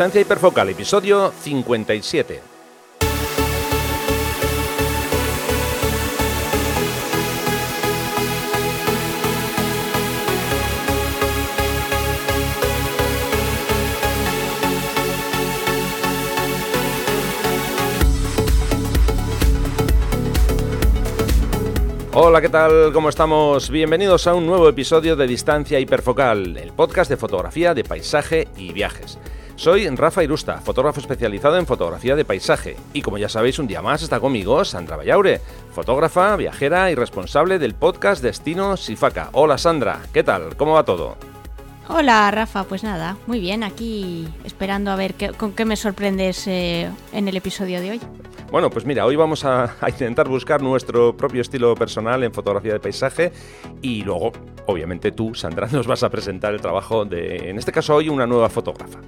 [0.00, 2.59] Distancia Hiperfocal, episodio 57.
[22.12, 22.92] Hola, ¿qué tal?
[22.92, 23.70] ¿Cómo estamos?
[23.70, 28.72] Bienvenidos a un nuevo episodio de Distancia Hiperfocal, el podcast de fotografía de paisaje y
[28.72, 29.16] viajes.
[29.54, 33.80] Soy Rafa Irusta, fotógrafo especializado en fotografía de paisaje, y como ya sabéis, un día
[33.80, 35.40] más está conmigo Sandra Vallaure,
[35.72, 39.28] fotógrafa, viajera y responsable del podcast Destino Sifaca.
[39.30, 40.56] Hola Sandra, ¿qué tal?
[40.56, 41.16] ¿Cómo va todo?
[41.92, 46.88] Hola Rafa, pues nada, muy bien, aquí esperando a ver con qué me sorprendes eh,
[47.12, 48.00] en el episodio de hoy.
[48.50, 52.80] Bueno, pues mira, hoy vamos a, intentar buscar nuestro propio estilo personal en fotografía de
[52.80, 53.32] paisaje
[53.82, 54.32] y luego,
[54.66, 58.26] obviamente tú, Sandra, nos vas a presentar el trabajo de, en este caso hoy, una
[58.26, 58.98] nueva fotógrafa.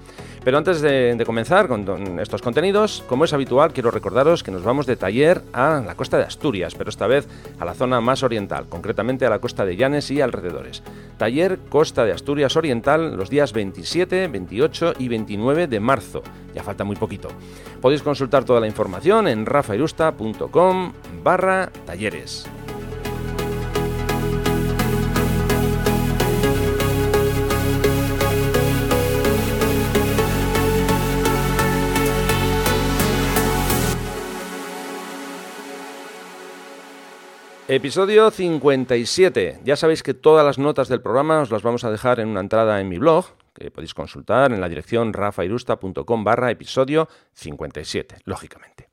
[0.44, 4.86] Pero antes de, comenzar con, estos contenidos, como es habitual, quiero recordaros que nos vamos
[4.86, 7.28] de taller a la costa de Asturias, pero esta vez
[7.60, 10.82] a la zona más oriental, concretamente a la costa de Llanes y alrededores.
[11.16, 12.71] Taller Costa de Asturias Oriental
[13.16, 16.22] los días 27, 28 y 29 de marzo.
[16.54, 17.28] Ya falta muy poquito.
[17.80, 22.46] Podéis consultar toda la información en rafairusta.com barra talleres.
[37.74, 39.60] Episodio 57.
[39.64, 42.40] Ya sabéis que todas las notas del programa os las vamos a dejar en una
[42.40, 48.90] entrada en mi blog, que podéis consultar en la dirección rafairusta.com barra episodio 57, lógicamente.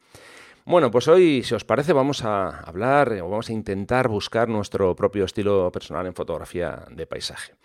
[0.64, 4.96] Bueno, pues hoy, si os parece, vamos a hablar o vamos a intentar buscar nuestro
[4.96, 7.56] propio estilo personal en fotografía de paisaje.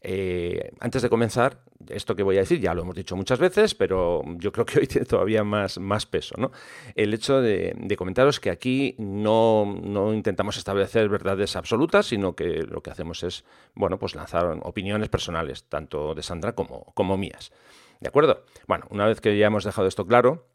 [0.00, 3.74] Eh, antes de comenzar, esto que voy a decir ya lo hemos dicho muchas veces,
[3.74, 6.34] pero yo creo que hoy tiene todavía más, más peso.
[6.38, 6.52] ¿no?
[6.94, 12.90] El hecho de, comentaros que aquí no, intentamos establecer verdades absolutas, sino que lo que
[12.90, 13.44] hacemos es
[13.74, 17.52] bueno, pues lanzar opiniones personales, tanto de Sandra como, como mías.
[18.00, 18.44] ¿De acuerdo?
[18.66, 20.46] Bueno, una vez que ya hemos dejado esto claro,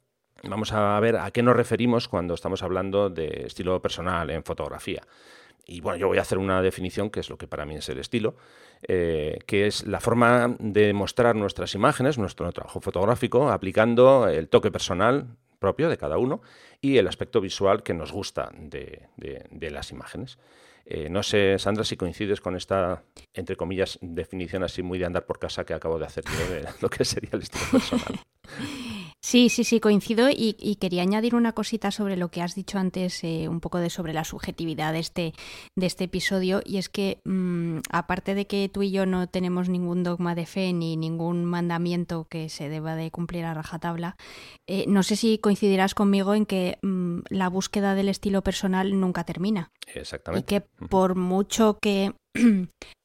[0.43, 5.03] vamos a ver a qué nos referimos cuando estamos hablando de estilo personal en fotografía.
[5.65, 7.87] Y bueno, yo voy a hacer una definición que es lo que para mí es
[7.89, 8.35] el estilo,
[8.87, 14.71] eh, que es la forma de mostrar nuestras imágenes, nuestro trabajo fotográfico, aplicando el toque
[14.71, 15.27] personal
[15.59, 16.41] propio de cada uno
[16.81, 19.07] y el aspecto visual que nos gusta de,
[19.71, 20.37] las imágenes.
[20.85, 25.25] Eh, no sé, Sandra, si coincides con esta, entre comillas, definición así muy de andar
[25.25, 28.19] por casa que acabo de hacer yo de lo que sería el estilo personal.
[29.25, 33.23] Sí, sí, sí, coincido y, quería añadir una cosita sobre lo que has dicho antes,
[33.23, 35.33] eh, un poco de sobre la subjetividad de este,
[35.77, 39.69] de este episodio, y es que mm, aparte de que tú y yo no tenemos
[39.69, 44.17] ningún dogma de fe ni ningún mandamiento que se deba de cumplir a rajatabla,
[44.67, 49.23] eh, no sé si coincidirás conmigo en que mm, la búsqueda del estilo personal nunca
[49.23, 49.71] termina.
[49.95, 50.41] Exactamente.
[50.41, 52.11] Y que por mucho que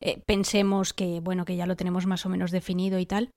[0.03, 3.31] eh, pensemos que, bueno, que ya lo tenemos más o menos definido y tal,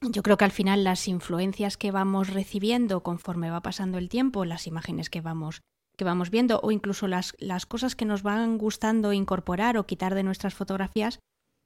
[0.00, 4.44] yo creo que al final las influencias que vamos recibiendo conforme va pasando el tiempo,
[4.44, 5.62] las imágenes que vamos
[5.96, 10.14] que vamos viendo o incluso las, las cosas que nos van gustando incorporar o quitar
[10.14, 11.18] de nuestras fotografías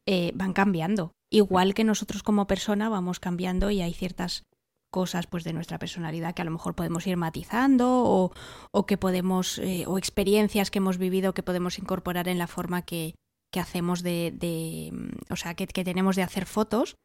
[0.06, 1.12] eh, van cambiando.
[1.30, 4.44] Igual que nosotros como persona vamos cambiando y hay ciertas
[4.90, 8.32] cosas pues de nuestra personalidad que a lo mejor podemos ir matizando o,
[8.72, 12.82] o que podemos eh, o experiencias que hemos vivido que podemos incorporar en la forma
[12.82, 13.14] que,
[13.52, 14.92] que hacemos de, de
[15.30, 16.96] o sea que, que tenemos de hacer fotos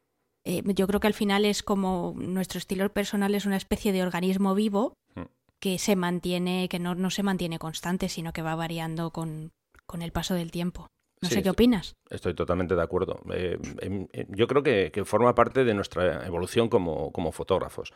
[0.48, 4.02] eh, yo creo que al final es como nuestro estilo personal es una especie de
[4.02, 5.22] organismo vivo mm.
[5.60, 9.52] que se mantiene, que no, no se mantiene constante, sino que va variando con,
[9.84, 10.88] con el paso del tiempo.
[11.20, 11.96] No sé qué opinas.
[12.08, 13.20] Estoy totalmente de acuerdo.
[13.32, 17.92] Eh, em, em, yo creo que, que, forma parte de nuestra evolución como, como, fotógrafos.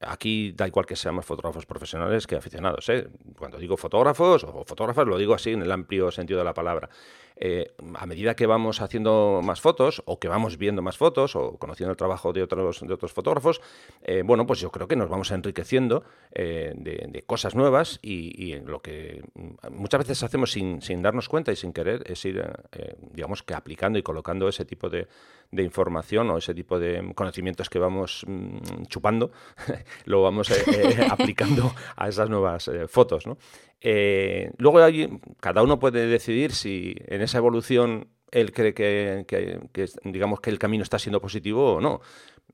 [0.00, 2.88] Aquí da igual que seamos fotógrafos profesionales que aficionados.
[2.88, 3.06] ¿eh?
[3.38, 6.88] Cuando digo fotógrafos o fotógrafas, lo digo así en el amplio sentido de la palabra.
[7.36, 11.58] Eh, a medida que vamos haciendo más fotos o que vamos viendo más fotos o
[11.58, 13.60] conociendo el trabajo de otros, de otros fotógrafos,
[14.02, 18.80] eh, bueno, pues yo creo que nos vamos enriqueciendo eh, de, cosas nuevas y, lo
[18.80, 19.22] que
[19.70, 22.44] muchas veces hacemos sin, sin, darnos cuenta y sin querer es ir,
[23.12, 25.08] digamos que aplicando y colocando ese tipo de,
[25.54, 29.30] de, información o ese tipo de conocimientos que vamos mm, chupando,
[30.04, 30.50] lo vamos
[31.10, 33.38] aplicando a esas nuevas fotos, ¿no?
[33.80, 34.78] Eh, luego
[35.40, 39.24] cada uno puede decidir si en esa evolución él cree que,
[40.04, 42.00] digamos que el camino está siendo positivo o no.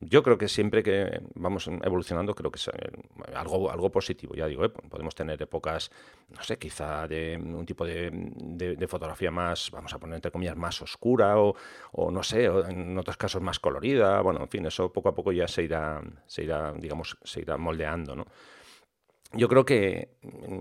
[0.02, 2.72] Yo creo que siempre que vamos evolucionando, creo que es eh,
[3.34, 4.34] algo, algo positivo.
[4.34, 4.70] Ya digo, ¿eh?
[4.70, 5.90] podemos tener épocas,
[6.30, 10.80] no sé, quizá de un tipo de, fotografía más, vamos a poner entre comillas, más
[10.80, 11.54] oscura o,
[11.92, 14.22] o no sé, o en otros casos más colorida.
[14.22, 17.58] Bueno, en fin, eso poco a poco ya se irá, se irá digamos, se irá
[17.58, 18.26] moldeando, ¿no?
[19.32, 20.08] Yo creo que,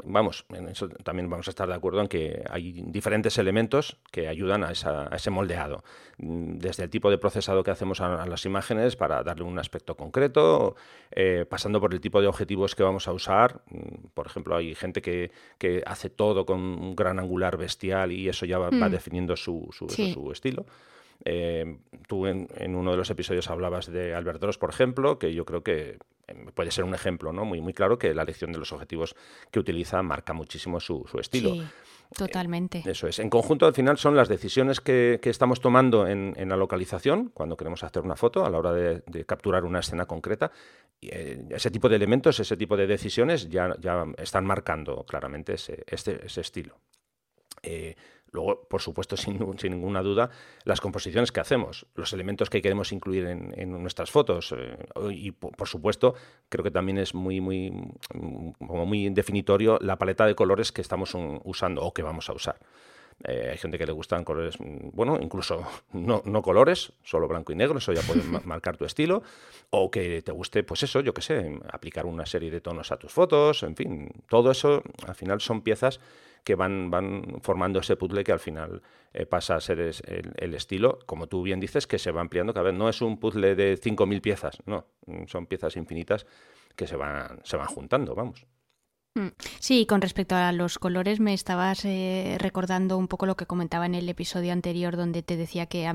[0.03, 4.27] vamos, en eso también vamos a estar de acuerdo en que hay diferentes elementos que
[4.27, 5.83] ayudan a, ese moldeado.
[6.17, 10.75] Desde el tipo de procesado que hacemos a, las imágenes para darle un aspecto concreto,
[11.11, 13.61] eh, pasando por el tipo de objetivos que vamos a usar.
[14.13, 15.31] Por ejemplo, hay gente que,
[15.87, 18.91] hace todo con un gran angular bestial y eso ya va, mm.
[18.91, 20.65] definiendo su, su estilo.
[21.25, 25.45] Eh, tú en, uno de los episodios hablabas de Albert Dross, por ejemplo, que yo
[25.45, 27.45] creo que eh, puede ser un ejemplo ¿no?
[27.45, 29.15] muy, muy claro que la elección de los objetivos
[29.51, 31.53] que utiliza marca muchísimo su, estilo.
[31.53, 31.63] Sí.
[32.17, 32.81] Totalmente.
[32.85, 33.19] eso es.
[33.19, 37.83] En conjunto, al final, son las decisiones que, estamos tomando en, la localización, cuando queremos
[37.83, 40.51] hacer una foto, a la hora de, capturar una escena concreta.
[40.99, 45.53] Y, eh, ese tipo de elementos, ese tipo de decisiones ya, ya están marcando claramente
[45.53, 46.79] ese, este, ese estilo.
[48.31, 50.29] Luego, por supuesto, sin, ninguna duda,
[50.63, 54.53] las composiciones que hacemos, los elementos que queremos incluir en, nuestras fotos.
[54.57, 54.77] Eh,
[55.11, 56.15] y, por, supuesto,
[56.49, 57.71] creo que también es muy, muy,
[58.59, 62.59] como muy definitorio la paleta de colores que estamos usando o que vamos a usar.
[63.25, 67.51] Eh, hay gente que le gustan colores, mm, bueno, incluso no, no colores, solo blanco
[67.51, 69.23] y negro, eso ya puede marcar tu estilo.
[69.71, 72.97] O que te guste, pues eso, yo qué sé, aplicar una serie de tonos a
[72.97, 75.99] tus fotos, en fin, todo eso al final son piezas
[76.43, 76.91] que van,
[77.41, 78.81] formando ese puzzle que al final
[79.13, 82.71] eh, pasa a ser el, estilo, como tú bien dices, que se va ampliando cada
[82.71, 82.77] vez.
[82.77, 84.85] No es un puzzle de 5.000 piezas, no,
[85.27, 86.25] son piezas infinitas
[86.75, 88.45] que se van, se van juntando, vamos.
[89.15, 89.29] Mm.
[89.59, 93.85] Sí, con respecto a los colores, me estabas eh, recordando un poco lo que comentaba
[93.85, 95.91] en el episodio anterior, donde te decía que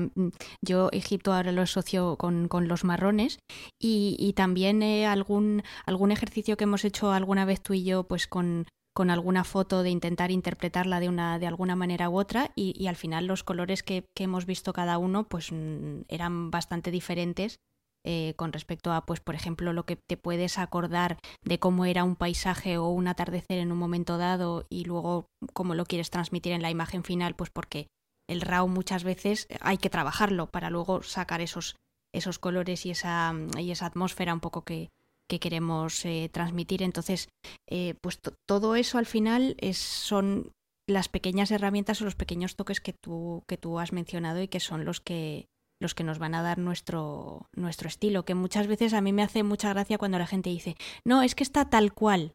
[0.61, 3.39] yo Egipto ahora lo asocio con, los marrones
[3.79, 8.27] y, también eh, algún, algún ejercicio que hemos hecho alguna vez tú y yo, pues
[8.27, 12.87] con, con alguna foto de intentar interpretarla de una de alguna manera u otra y,
[12.87, 17.59] al final los colores que, hemos visto cada uno pues mm, eran bastante diferentes
[18.05, 22.05] eh, con respecto a pues por ejemplo lo que te puedes acordar de cómo era
[22.05, 26.53] un paisaje o un atardecer en un momento dado y luego cómo lo quieres transmitir
[26.53, 27.87] en la imagen final pues porque
[28.29, 31.75] el RAW muchas veces hay que trabajarlo para luego sacar esos
[32.13, 34.89] esos colores y esa y esa atmósfera un poco que,
[35.29, 36.83] que queremos eh, transmitir.
[36.83, 37.29] Entonces,
[37.69, 40.51] eh, pues todo eso al final es, son
[40.87, 44.59] las pequeñas herramientas o los pequeños toques que tú, que tú has mencionado y que
[44.59, 45.47] son los que
[45.81, 49.23] los que nos van a dar nuestro, nuestro estilo, que muchas veces a mí me
[49.23, 52.33] hace mucha gracia cuando la gente dice, no, es que está tal cual,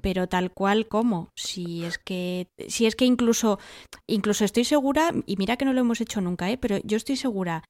[0.00, 3.58] pero tal cual como, si es que, si es que incluso,
[4.06, 6.56] incluso estoy segura, y mira que no lo hemos hecho nunca, ¿eh?
[6.56, 7.62] pero yo estoy segura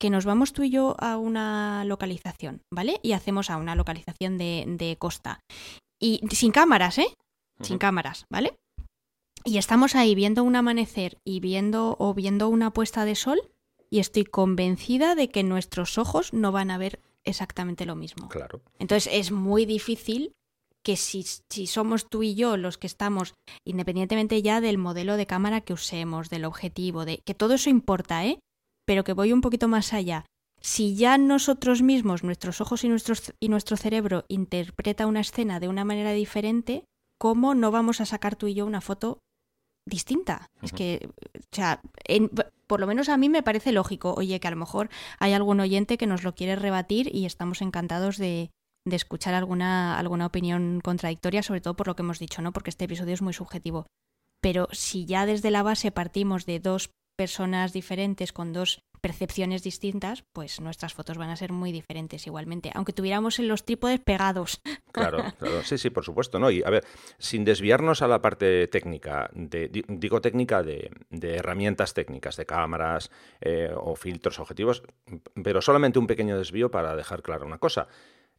[0.00, 2.98] que nos vamos tú y yo a una localización, ¿vale?
[3.02, 5.40] Y hacemos a una localización de, costa.
[6.00, 7.14] Y sin cámaras, ¿eh?
[7.60, 8.58] Sin cámaras, ¿vale?
[9.44, 13.40] Y estamos ahí viendo un amanecer y viendo o viendo una puesta de sol
[13.90, 18.28] y estoy convencida de que nuestros ojos no van a ver exactamente lo mismo.
[18.30, 18.62] Claro.
[18.78, 20.32] Entonces es muy difícil
[20.82, 23.34] que si, si, somos tú y yo los que estamos,
[23.66, 28.24] independientemente ya del modelo de cámara que usemos, del objetivo, de que todo eso importa,
[28.24, 28.38] ¿eh?
[28.90, 30.24] Pero que voy un poquito más allá.
[30.60, 35.68] Si ya nosotros mismos, nuestros ojos y, nuestros, y nuestro cerebro interpreta una escena de
[35.68, 36.82] una manera diferente,
[37.16, 39.20] ¿cómo no vamos a sacar tú y yo una foto
[39.86, 40.48] distinta?
[40.60, 41.80] Es que, o sea,
[42.66, 44.12] por lo menos a mí me parece lógico.
[44.14, 47.62] Oye, que a lo mejor hay algún oyente que nos lo quiere rebatir y estamos
[47.62, 48.50] encantados de,
[48.84, 52.52] de escuchar alguna, alguna opinión contradictoria, sobre todo por lo que hemos dicho, ¿no?
[52.52, 53.86] Porque este episodio es muy subjetivo.
[54.40, 60.24] Pero si ya desde la base partimos de dos personas diferentes con dos percepciones distintas,
[60.32, 64.62] pues nuestras fotos van a ser muy diferentes igualmente, aunque tuviéramos en los trípodes pegados.
[64.92, 66.50] Claro, claro, sí, sí, por supuesto, ¿no?
[66.50, 66.84] Y a ver,
[67.16, 73.08] sin desviarnos a la parte técnica, de, digo técnica de, herramientas técnicas, de cámaras
[73.40, 74.82] eh, o filtros objetivos,
[75.44, 77.86] pero solamente un pequeño desvío para dejar clara una cosa.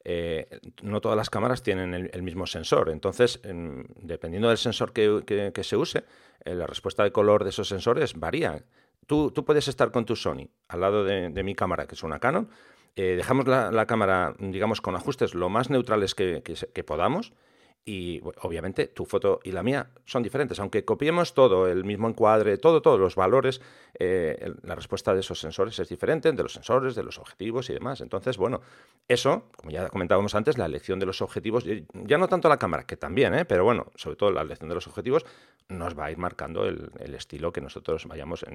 [0.04, 2.90] Eh, no todas las cámaras tienen el, mismo sensor.
[2.90, 6.04] Entonces, dependiendo del sensor que, se use,
[6.44, 8.64] eh, la respuesta de color de esos sensores varía.
[9.06, 12.50] Tú, puedes estar con tu Sony al lado de, mi cámara, que es una Canon.
[12.96, 17.34] Eh, dejamos la, cámara, digamos, con ajustes lo más neutrales que, podamos.
[17.84, 20.60] Y obviamente tu foto y la mía son diferentes.
[20.60, 23.60] Aunque copiemos todo, el mismo encuadre, todo, todos los valores,
[23.98, 27.74] eh, la respuesta de esos sensores es diferente, de los sensores, de los objetivos y
[27.74, 28.02] demás.
[28.02, 28.62] Entonces, bueno,
[29.08, 32.86] eso, como ya comentábamos antes, la elección de los objetivos, ya no tanto la cámara,
[32.86, 33.46] que también, ¿eh?
[33.46, 35.26] pero bueno, sobre todo la elección de los objetivos,
[35.68, 38.46] nos va a ir marcando el, estilo que nosotros vayamos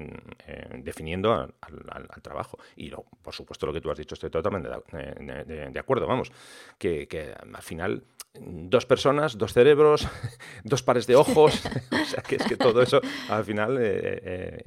[0.77, 2.57] definiendo al, trabajo.
[2.77, 6.31] Y por supuesto, lo que tú has dicho, estoy totalmente de, acuerdo, vamos,
[6.77, 8.03] que al final
[8.41, 10.07] dos personas, dos cerebros,
[10.63, 11.61] dos pares de ojos.
[11.91, 14.63] o sea, que es que todo eso al final eh, eh,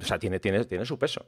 [0.00, 1.26] o sea, tiene, tiene, tiene su peso.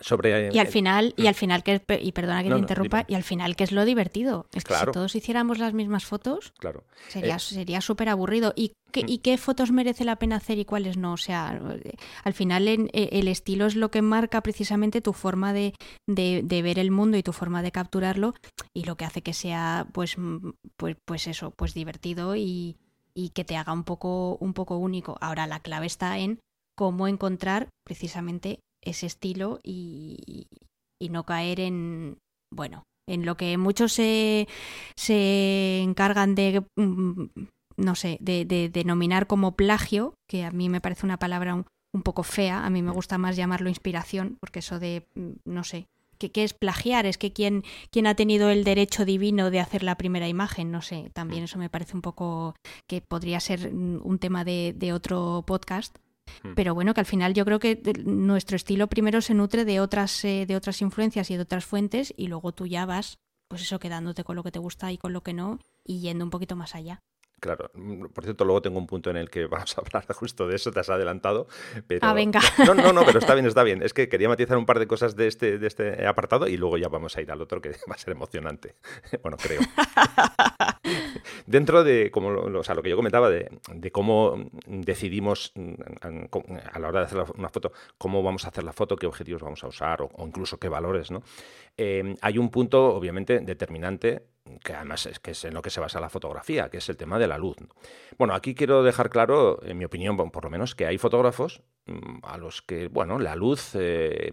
[0.00, 3.22] Sobre, y al final, y al final que y perdona que te interrumpa, y al
[3.22, 4.46] final que es lo divertido.
[4.52, 6.84] Es que si todos hiciéramos las mismas fotos, claro.
[7.08, 8.52] sería, eh, sería súper aburrido.
[8.56, 11.14] ¿Y qué, ¿Y qué fotos merece la pena hacer y cuáles no?
[11.14, 11.58] O sea,
[12.24, 15.72] al final en, el estilo es lo que marca precisamente tu forma de,
[16.06, 18.34] de, de, ver el mundo y tu forma de capturarlo,
[18.74, 20.16] y lo que hace que sea, pues,
[20.76, 22.76] pues, pues eso, pues divertido y,
[23.14, 25.16] y que te haga un poco, un poco único.
[25.22, 26.38] Ahora la clave está en
[26.76, 30.46] cómo encontrar precisamente ese estilo y,
[31.10, 32.18] no caer en,
[32.52, 34.48] bueno, en lo que muchos se,
[34.96, 37.26] se encargan de, mm,
[37.76, 42.22] no sé, de, denominar como plagio, que a mí me parece una palabra un, poco
[42.22, 45.86] fea, a mí me gusta más llamarlo inspiración, porque eso de, mm, no sé,
[46.18, 47.06] ¿qué, es plagiar?
[47.06, 50.82] Es que quien, quien ha tenido el derecho divino de hacer la primera imagen, no
[50.82, 52.54] sé, también eso me parece un poco
[52.86, 55.96] que podría ser mm, un tema de, de otro podcast.
[56.42, 56.54] Hmm.
[56.54, 60.24] Pero bueno, que al final yo creo que nuestro estilo primero se nutre de otras,
[60.24, 63.18] eh, de otras influencias y de otras fuentes y luego tú ya vas,
[63.48, 66.24] pues eso, quedándote con lo que te gusta y con lo que no y yendo
[66.24, 67.02] un poquito más allá.
[67.38, 70.48] Claro, mm, por cierto, luego tengo un punto en el que vamos a hablar justo
[70.48, 71.46] de eso, te has adelantado.
[71.86, 72.06] Pero...
[72.06, 72.40] Ah, venga.
[72.66, 73.82] No, no, no, pero está bien, está bien.
[73.82, 76.78] Es que quería matizar un par de cosas de este, de este apartado y luego
[76.78, 78.74] ya vamos a ir al otro que va a ser emocionante.
[79.22, 79.60] Bueno, creo.
[81.46, 83.50] Dentro de como lo, o sea, lo que yo comentaba de,
[83.92, 85.74] cómo decidimos mm,
[86.72, 89.42] a la hora de hacer una foto, cómo vamos a hacer la foto, qué objetivos
[89.42, 91.22] vamos a usar o, incluso qué valores, ¿no?
[91.76, 94.22] Eh, hay un punto, obviamente, determinante
[94.62, 96.96] que además es que es en lo que se basa la fotografía, que es el
[96.96, 97.56] tema de la luz.
[98.18, 102.18] Bueno, aquí quiero dejar claro, en mi opinión, por lo menos, que hay fotógrafos mm,
[102.22, 104.32] a los que, bueno, la luz, eh,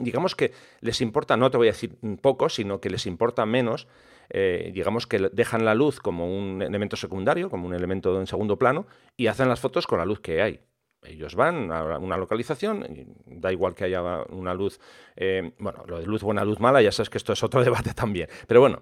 [0.00, 3.88] digamos que les importa, no te voy a decir poco, sino que les importa menos,
[4.30, 8.58] eh, digamos que dejan la luz como un elemento secundario, como un elemento en segundo
[8.58, 10.60] plano, y hacen las fotos con la luz que hay.
[11.04, 12.86] Ellos van a una localización,
[13.26, 14.80] da igual que haya una luz,
[15.16, 17.94] eh, bueno, lo de luz buena, luz mala, ya sabes que esto es otro debate
[17.94, 18.80] también, pero bueno,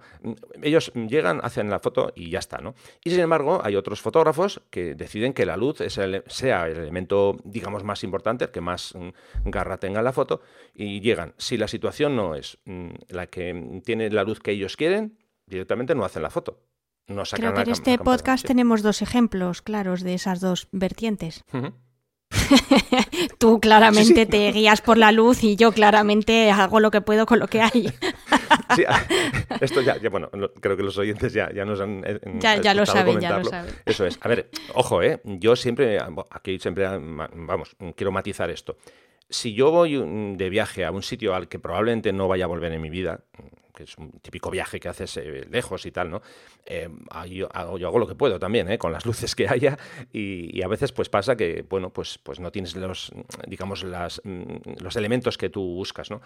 [0.62, 2.74] ellos llegan, hacen la foto y ya está, ¿no?
[3.04, 7.84] Y sin embargo, hay otros fotógrafos que deciden que la luz sea el elemento, digamos,
[7.84, 10.40] más importante, el que más mm, garra tenga en la foto,
[10.74, 11.34] y llegan.
[11.36, 15.94] Si la situación no es mm, la que tiene la luz que ellos quieren, directamente
[15.94, 16.60] no hacen la foto.
[17.08, 21.44] No Creo que en este podcast tenemos dos ejemplos claros de esas dos vertientes.
[23.38, 27.38] Tú claramente te guías por la luz y yo claramente hago lo que puedo con
[27.38, 27.92] lo que hay.
[28.88, 29.02] Ah,
[29.60, 32.02] esto ya, bueno, creo que los oyentes ya, ya nos han.
[32.06, 33.74] Eh, ya, ya lo saben, ya lo saben.
[33.84, 34.18] Eso es.
[34.22, 35.20] A ver, ojo, ¿eh?
[35.24, 35.98] Yo siempre,
[36.30, 36.86] aquí siempre,
[37.34, 38.76] vamos, quiero matizar esto.
[39.28, 40.02] Si yo voy
[40.36, 43.20] de viaje a un sitio al que probablemente no vaya a volver en mi vida,
[43.72, 46.22] que es un típico viaje que haces eh, lejos y tal, ¿no?
[46.66, 46.88] Eh,
[47.28, 48.78] yo, hago, lo que puedo también, ¿eh?
[48.78, 49.78] con las luces que haya
[50.12, 53.12] y, a veces pues pasa que, bueno, pues, pues no tienes los,
[53.46, 56.20] digamos, las, mm, los elementos que tú buscas, ¿no?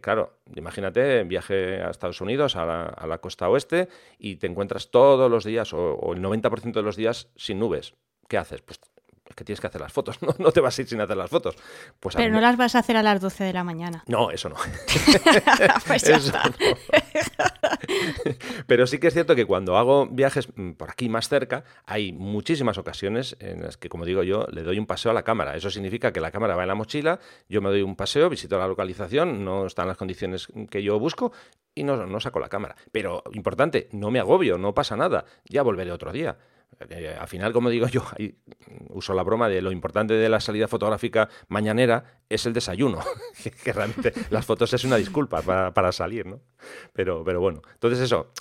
[0.00, 5.44] claro, imagínate, viaje a Estados Unidos, a la, costa oeste y te encuentras todos los
[5.44, 7.94] días o, o el 90% de los días sin nubes.
[8.28, 8.62] ¿Qué haces?
[8.62, 8.80] Pues
[9.30, 11.30] es que tienes que hacer las fotos, no, te vas a ir sin hacer las
[11.30, 11.56] fotos.
[12.00, 14.02] Pues Pero no las vas a hacer a las 12 de la mañana.
[14.06, 14.56] No, eso no.
[15.86, 16.32] pues eso
[18.66, 22.12] Pero sí que es cierto que cuando hago viajes mm, por aquí más cerca, hay
[22.12, 25.54] muchísimas ocasiones en las que, como digo yo, le doy un paseo a la cámara.
[25.54, 28.58] Eso significa que la cámara va en la mochila, yo me doy un paseo, visito
[28.58, 31.32] la localización, no están las condiciones que yo busco
[31.74, 32.74] y no, no saco la cámara.
[32.90, 36.36] Pero, importante, no me agobio, no pasa nada, ya volveré otro día.
[36.88, 38.02] Eh, al final, como digo yo,
[38.88, 43.00] uso la broma de lo importante de la salida fotográfica mañanera es el desayuno,
[43.64, 46.40] que realmente las fotos es una disculpa para, salir, ¿no?
[46.92, 48.32] Pero, pero bueno, entonces eso,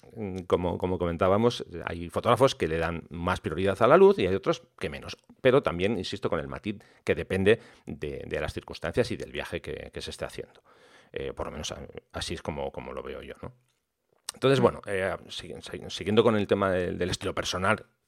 [0.47, 4.35] como, como comentábamos, hay fotógrafos que le dan más prioridad a la luz y hay
[4.35, 5.17] otros que menos.
[5.41, 10.01] Pero también, insisto, con el matiz que depende de, las circunstancias y del viaje que,
[10.01, 10.63] se esté haciendo.
[11.11, 11.73] Eh, por lo menos
[12.13, 13.53] así es como, como lo veo yo, ¿no?
[14.33, 15.15] Entonces, bueno, eh,
[15.89, 17.98] siguiendo con el tema del, estilo personal, mm,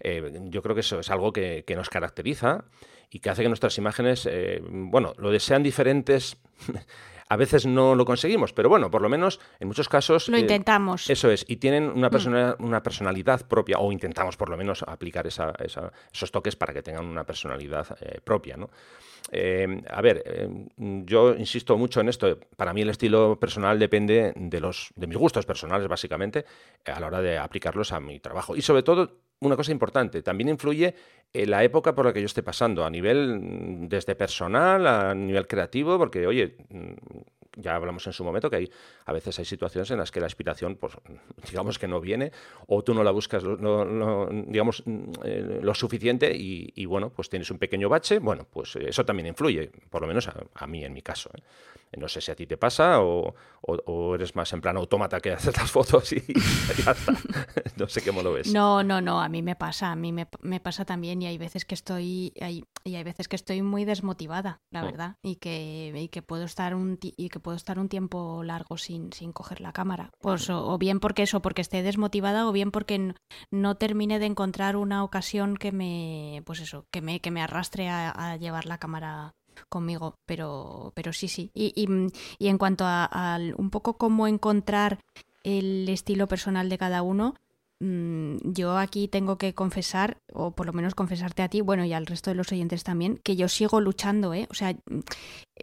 [0.00, 2.64] eh, yo creo que eso es algo que, nos caracteriza
[3.10, 6.36] y que hace que nuestras imágenes, eh, bueno, lo de sean diferentes,
[7.30, 10.30] A veces no lo conseguimos, pero bueno, por lo menos en muchos casos...
[10.30, 11.10] Lo eh, intentamos.
[11.10, 12.10] Eso es, y tienen una, Mm.
[12.10, 16.72] persona- una personalidad propia, o intentamos por lo menos aplicar esa- esa- esos toques para
[16.72, 18.70] que tengan una personalidad eh, propia, ¿no?
[19.30, 20.24] Eh, a ver,
[20.78, 22.38] yo insisto mucho en esto.
[22.56, 26.46] Para mí el estilo personal depende de los de mis gustos personales, básicamente,
[26.86, 28.56] a la hora de aplicarlos a mi trabajo.
[28.56, 30.94] Y sobre todo, una cosa importante, también influye
[31.32, 35.14] en la época por la que yo esté pasando, a nivel mm, desde personal, a
[35.14, 36.92] nivel creativo, porque, oye, mm,
[37.60, 38.70] ya hablamos en su momento que hay
[39.04, 40.94] a veces hay situaciones en las que la inspiración, pues
[41.50, 42.32] digamos que no viene,
[42.66, 43.42] o tú no la buscas,
[44.46, 48.76] digamos, mm, eh, lo suficiente y, y, bueno, pues tienes un pequeño bache, bueno, pues
[48.76, 51.30] eso también influye, por lo menos a, a mí en mi caso.
[51.36, 51.42] ¿eh?
[51.96, 55.20] No sé si a ti te pasa o, o- o eres más en plan autómata
[55.20, 56.20] que haces las fotos y
[56.84, 57.12] ya está.
[57.78, 58.52] No sé cómo lo ves.
[58.52, 61.38] No, no, no, a mí me pasa, a mí me, me pasa también y hay
[61.38, 64.86] veces que estoy hay, y hay veces que estoy muy desmotivada, la Mm.
[64.86, 68.76] verdad, y que, y que puedo estar un y que puedo estar un tiempo largo
[68.78, 70.10] sin, sin coger la cámara.
[70.20, 73.14] Pues o, o bien porque eso, porque esté desmotivada, o bien porque
[73.50, 77.88] no termine de encontrar una ocasión que me, pues eso, que me, que me arrastre
[77.88, 79.34] a, a llevar la cámara
[79.68, 81.50] conmigo, pero, pero sí, sí.
[81.54, 81.88] Y, y,
[82.38, 85.00] y en cuanto a, al- un poco cómo encontrar
[85.42, 87.34] el estilo personal de cada uno,
[87.80, 92.06] yo aquí tengo que confesar, o por lo menos confesarte a ti, bueno, y al
[92.06, 94.48] resto de los oyentes también, que yo sigo luchando, ¿eh?
[94.50, 95.00] O sea, mm,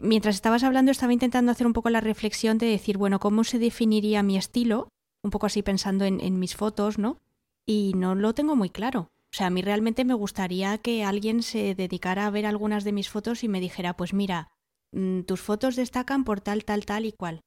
[0.01, 3.60] mientras estabas hablando estaba intentando hacer un poco la reflexión de decir, bueno, ¿cómo se
[3.60, 4.88] definiría mi estilo?
[5.24, 7.19] Un poco así pensando en, en mis fotos, ¿no?
[7.65, 9.10] Y no lo tengo muy claro.
[9.36, 12.93] O sea, a mí realmente me gustaría que alguien se dedicara a ver algunas de
[12.93, 14.51] mis fotos y me dijera, pues mira,
[14.93, 17.41] mm, tus fotos destacan por tal, tal, tal y cual.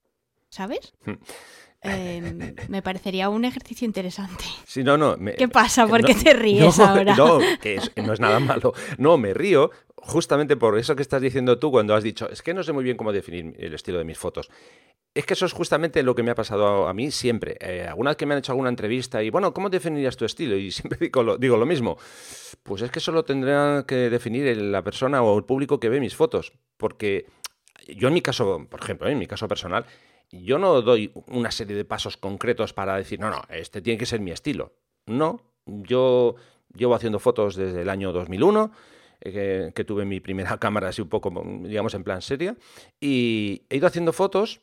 [0.50, 0.92] ¿Sabes?
[1.82, 4.44] Eh, me parecería un ejercicio interesante.
[4.66, 5.16] Sí, no, no.
[5.16, 5.86] me- ¿Qué pasa?
[5.86, 7.14] ¿Por no- qué te ríes no, ahora?
[7.16, 8.72] No, que es- no es nada malo.
[8.98, 12.54] No, me río justamente por eso que estás diciendo tú cuando has dicho, es que
[12.54, 14.48] no sé muy bien cómo definir el estilo de mis fotos.
[15.14, 17.56] Es que eso es justamente lo que me ha pasado a, mí siempre.
[17.60, 20.56] Eh, alguna vez que me han hecho alguna entrevista y, bueno, ¿cómo definirías tu estilo?
[20.56, 21.98] Y siempre digo lo, digo lo mismo.
[22.62, 25.98] Pues es que eso lo tendrá que definir la persona o el público que ve
[26.00, 26.52] mis fotos.
[26.76, 27.26] Porque
[27.88, 29.86] yo en mi caso, por ejemplo, en mi caso personal,
[30.30, 34.06] yo no doy una serie de pasos concretos para decir, no, no, este tiene que
[34.06, 34.72] ser mi estilo.
[35.06, 36.34] No, yo
[36.74, 38.70] llevo haciendo fotos desde el año 2001,
[39.20, 41.30] eh, que, tuve mi primera cámara así un poco,
[41.62, 42.56] digamos, en plan seria,
[43.00, 44.60] y he ido haciendo fotos.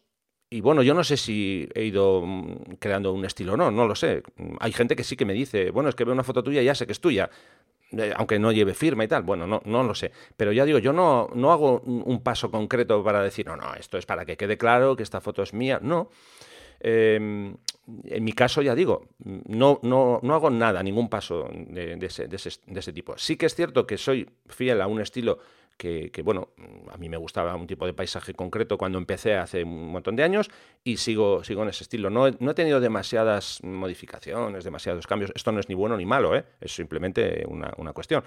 [0.47, 3.87] Y bueno, yo no sé si he ido mm, creando un estilo o no, no
[3.87, 4.21] lo sé.
[4.59, 6.65] Hay gente que sí que me dice, bueno, es que veo una foto tuya y
[6.65, 7.29] ya sé que es tuya,
[8.15, 9.23] aunque no lleve firma y tal.
[9.23, 10.11] Bueno, no, no lo sé.
[10.37, 13.97] Pero ya digo, yo no, no hago un, paso concreto para decir, no, no, esto
[13.97, 15.79] es para que quede claro que esta foto es mía.
[15.81, 16.09] No.
[16.79, 17.15] Eh,
[18.05, 22.79] en mi caso, ya digo, no, no, no hago nada, ningún paso de ese- de
[22.79, 23.17] ese tipo.
[23.17, 25.37] Sí que es cierto que soy fiel a un estilo
[25.77, 26.49] que, bueno,
[26.91, 30.23] a mí me gustaba un tipo de paisaje concreto cuando empecé hace un montón de
[30.23, 30.49] años
[30.83, 32.09] y sigo, sigo en ese estilo.
[32.09, 35.31] No no he tenido demasiadas modificaciones, demasiados cambios.
[35.35, 36.45] Esto no es ni bueno ni malo, ¿eh?
[36.61, 38.23] es simplemente una, una cuestión.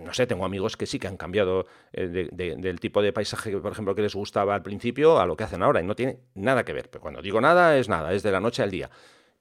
[0.00, 3.12] No sé, tengo amigos que sí que han cambiado eh, de- de- del tipo de
[3.12, 5.84] paisaje, que, por ejemplo, que les gustaba al principio a lo que hacen ahora y
[5.84, 6.88] no tiene nada que ver.
[6.88, 8.88] Pero cuando digo nada, es nada, es de la noche al día.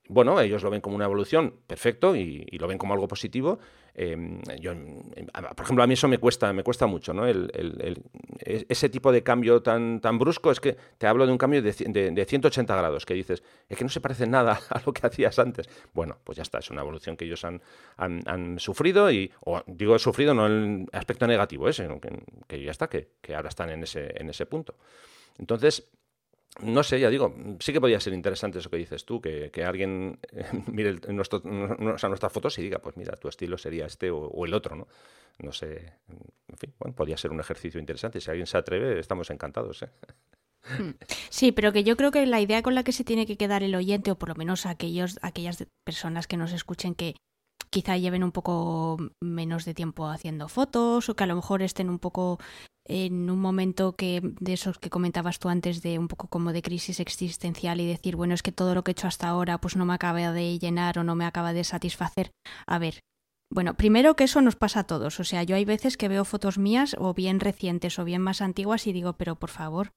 [0.08, 3.60] Bueno, ellos lo ven como una evolución, perfecto, y, lo ven como algo positivo.
[3.94, 4.18] Eh,
[4.60, 7.26] yo, eh, por ejemplo, a mí eso me cuesta, me cuesta mucho, ¿no?
[7.28, 11.62] Es- ese tipo de cambio tan, tan brusco es que te hablo de un cambio
[11.62, 14.92] de, de- de 180 grados, que dices, es que no se parece nada a lo
[14.94, 15.70] que hacías antes.
[15.94, 17.62] Bueno, pues ya está, es una evolución que ellos han,
[17.98, 21.74] han, sufrido, y, o digo sufrido no en aspecto negativo, ¿eh?
[21.74, 22.10] sino que,
[22.48, 24.76] que ya está, que, que ahora están en ese, en ese punto.
[25.38, 25.90] Entonces,
[26.62, 29.64] no sé, ya digo, sí que podría ser interesante eso que dices tú, que, que
[29.64, 34.12] alguien eh, mire el- nuestro, nuestras fotos y diga, pues mira, tu estilo sería este
[34.12, 34.88] o, el otro, ¿no?
[35.40, 35.94] No sé,
[36.50, 38.20] en fin, bueno, podría ser un ejercicio interesante.
[38.22, 39.90] Si alguien se atreve, estamos encantados, ¿eh?
[41.30, 43.64] Sí, pero que yo creo que la idea con la que se tiene que quedar
[43.64, 47.16] el oyente, o por lo menos aquellos, aquellas personas que nos escuchen que
[47.72, 51.90] quizá lleven un poco menos de tiempo haciendo fotos, o que a lo mejor estén
[51.90, 52.38] un poco
[52.86, 56.62] en un momento que de esos que comentabas tú antes de un poco como de
[56.62, 59.76] crisis existencial y decir, bueno, es que todo lo que he hecho hasta ahora pues
[59.76, 62.32] no me acaba de llenar o no me acaba de satisfacer.
[62.66, 63.00] A ver,
[63.54, 66.26] bueno, primero que eso nos pasa a todos, o sea, yo hay veces que veo
[66.26, 69.92] fotos mías o bien recientes o bien más antiguas y digo, pero por favor,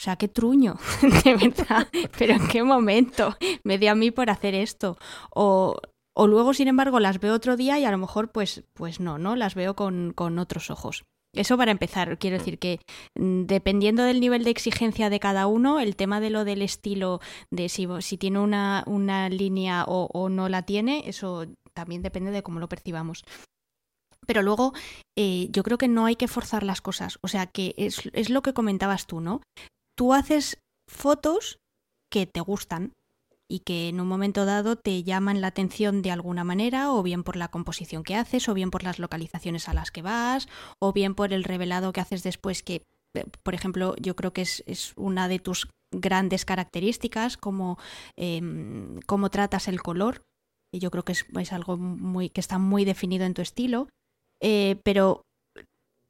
[0.00, 0.76] o sea, qué truño,
[1.24, 1.88] de verdad.
[2.18, 4.98] Pero en qué momento me dio a mí por hacer esto.
[5.30, 5.76] O,
[6.16, 9.18] o luego, sin embargo, las veo otro día y a lo mejor, pues, pues no,
[9.18, 9.36] ¿no?
[9.36, 11.04] Las veo con, con otros ojos.
[11.34, 12.80] Eso para empezar, quiero decir que
[13.18, 17.20] mm, dependiendo del nivel de exigencia de cada uno, el tema de lo del estilo,
[17.50, 22.30] de si, si tiene una, una línea o, o no la tiene, eso también depende
[22.30, 23.24] de cómo lo percibamos.
[24.26, 24.72] Pero luego,
[25.18, 27.18] eh, yo creo que no hay que forzar las cosas.
[27.20, 29.42] O sea, que es, es lo que comentabas tú, ¿no?
[29.96, 31.58] tú haces fotos
[32.10, 32.92] que te gustan
[33.48, 37.24] y que en un momento dado te llaman la atención de alguna manera, o bien
[37.24, 40.92] por la composición que haces, o bien por las localizaciones a las que vas, o
[40.92, 42.82] bien por el revelado que haces después, que,
[43.14, 47.78] eh, por ejemplo, yo creo que es, una de tus grandes características, como
[48.16, 50.22] em, cómo tratas el color.
[50.72, 53.88] Y yo creo que es, algo muy, que está muy definido en tu estilo.
[54.40, 55.22] Eh, pero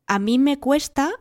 [0.07, 1.21] a mí me cuesta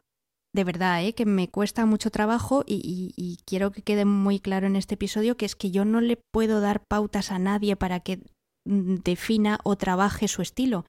[0.54, 1.14] de verdad, ¿eh?
[1.14, 5.46] que me cuesta mucho trabajo y, quiero que quede muy claro en este episodio que
[5.46, 8.20] es que yo no le puedo dar pautas a nadie para que
[8.66, 10.86] mm, defina o trabaje su estilo,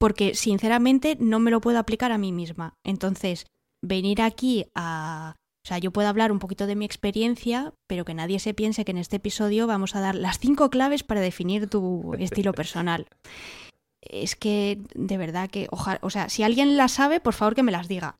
[0.00, 2.74] porque sinceramente no me lo puedo aplicar a mí misma.
[2.84, 3.46] Entonces,
[3.82, 5.36] venir aquí a...
[5.64, 8.84] O sea, yo puedo hablar un poquito de mi experiencia, pero que nadie se piense
[8.84, 13.06] que en este episodio vamos a dar las cinco claves para definir tu estilo personal.
[14.02, 17.62] Es que, de verdad que, ojalá, o sea, si alguien las sabe, por favor que
[17.62, 18.18] me las diga.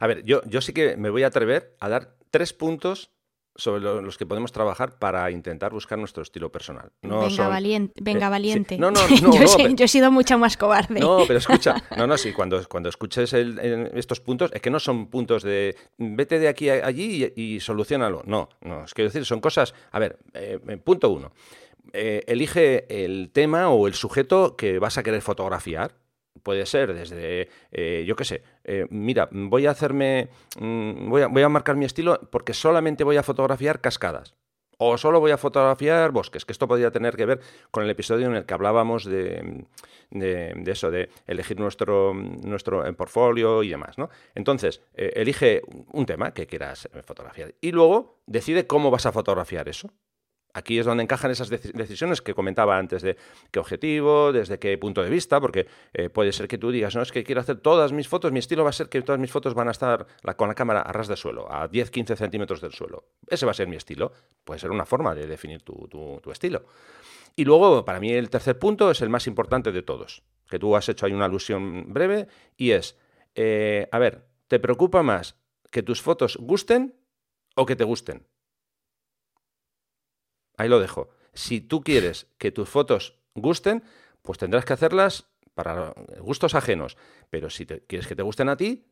[0.00, 3.10] A ver, yo, yo sí que me voy a atrever a dar tres puntos
[3.58, 6.92] sobre los que podemos trabajar para intentar buscar nuestro estilo personal.
[7.02, 8.00] venga, valiente.
[8.00, 8.78] Venga, eh, valiente.
[8.78, 11.00] No, no, no, yo, he sido mucho más cobarde.
[11.00, 15.08] No, pero escucha, no, no, sí, cuando, cuando escuches estos puntos, es que no son
[15.08, 18.22] puntos de vete de aquí a allí y, y solucionalo.
[18.26, 19.74] No, no, es que decir, son cosas.
[19.90, 21.32] A ver, eh, eh, punto uno.
[21.92, 25.96] elige el tema o el sujeto que vas a querer fotografiar
[26.42, 31.26] puede ser desde, eh, yo qué sé, eh, mira, voy a hacerme, mm, voy, a,
[31.28, 34.34] voy a marcar mi estilo porque solamente voy a fotografiar cascadas.
[34.80, 37.40] O solo voy a fotografiar bosques, que esto podría tener que ver
[37.72, 39.66] con el episodio en el que hablábamos de,
[40.10, 44.08] de, eso, de elegir nuestro, nuestro portfolio y demás, ¿no?
[44.36, 49.68] Entonces, eh, elige un tema que quieras fotografiar y luego decide cómo vas a fotografiar
[49.68, 49.90] eso.
[50.54, 53.16] Aquí es donde encajan esas decisiones que comentaba antes de
[53.50, 57.02] qué objetivo, desde qué punto de vista, porque eh, puede ser que tú digas, no,
[57.02, 59.30] es que quiero hacer todas mis fotos, mi estilo va a ser que todas mis
[59.30, 60.06] fotos van a estar
[60.36, 63.04] con la cámara a ras de suelo, a 10-15 centímetros del suelo.
[63.26, 64.12] Ese va a ser mi estilo.
[64.44, 66.64] Puede ser una forma de definir tu, estilo.
[67.36, 70.74] Y luego, para mí, el tercer punto es el más importante de todos, que tú
[70.76, 72.96] has hecho ahí una alusión breve, y es,
[73.34, 75.36] eh, a ver, ¿te preocupa más
[75.70, 76.96] que tus fotos gusten
[77.54, 78.26] o que te gusten?
[80.58, 81.08] Ahí lo dejo.
[81.32, 83.82] Si tú quieres que tus fotos gusten,
[84.22, 86.96] pues tendrás que hacerlas para gustos ajenos.
[87.30, 88.84] Pero si quieres que te gusten a ti,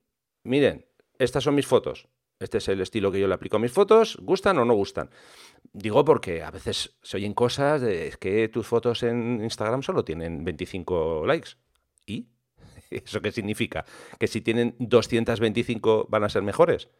[0.45, 0.87] miren,
[1.19, 2.09] estas son mis fotos.
[2.39, 5.11] Este es el estilo que yo le aplico a mis fotos, ¿gustan o no gustan?
[5.73, 10.45] Digo porque a veces se oyen cosas de que tus fotos en Instagram solo tienen
[10.45, 11.51] 25 likes.
[12.05, 12.29] ¿Y?
[12.91, 13.85] ¿Eso qué significa?
[14.21, 16.91] ¿Que si tienen 225 van a ser mejores?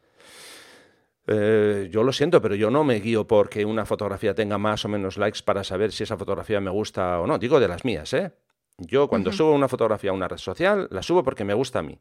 [1.27, 4.89] Eh, yo lo siento, pero yo no me guío porque una fotografía tenga más o
[4.89, 7.37] menos likes para saber si esa fotografía me gusta o no.
[7.37, 8.31] Digo de las mías, ¿eh?
[8.77, 11.81] Yo cuando subo una fotografía a una red social, la subo porque me gusta a
[11.83, 11.99] mí.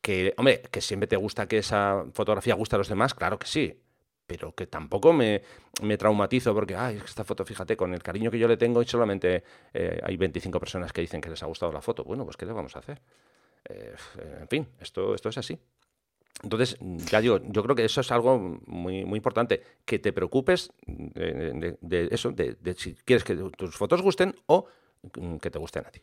[0.00, 3.46] Que, hombre, que siempre te gusta que esa fotografía guste a los demás, claro que
[3.46, 3.80] sí.
[4.26, 5.42] Pero que tampoco me,
[5.82, 8.86] me traumatizo porque, ay, esta foto, fíjate, con el cariño que yo le tengo y
[8.86, 12.04] solamente eh, hay 25 personas que dicen que les ha gustado la foto.
[12.04, 13.00] Bueno, pues ¿qué le vamos a hacer?
[13.68, 13.94] Eh,
[14.40, 15.58] en fin, esto, esto es así.
[16.42, 20.72] Entonces, ya digo, yo creo que eso es algo muy, muy importante, que te preocupes
[20.86, 24.66] de, eso, de, si quieres que tus fotos gusten o
[25.40, 26.00] que te gusten a ti.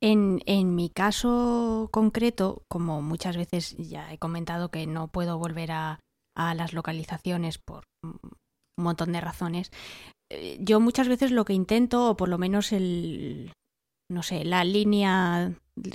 [0.00, 5.72] En, en, mi caso concreto, como muchas veces ya he comentado que no puedo volver
[5.72, 6.00] a,
[6.34, 8.18] a las localizaciones por un
[8.76, 9.70] montón de razones,
[10.30, 13.52] eh, yo muchas veces lo que intento, o por lo menos el,
[14.10, 15.54] no sé, la línea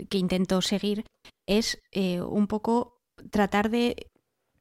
[0.10, 1.06] que intento seguir
[1.48, 2.98] es eh, un poco
[3.32, 4.08] tratar de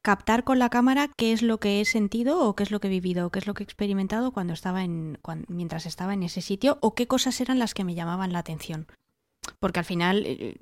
[0.01, 2.87] captar con la cámara qué es lo que he sentido o qué es lo que
[2.87, 5.17] he vivido o qué es lo que he experimentado cuando estaba en
[5.47, 8.87] mientras estaba en ese sitio o qué cosas eran las que me llamaban la atención.
[9.59, 10.57] Porque al final eh,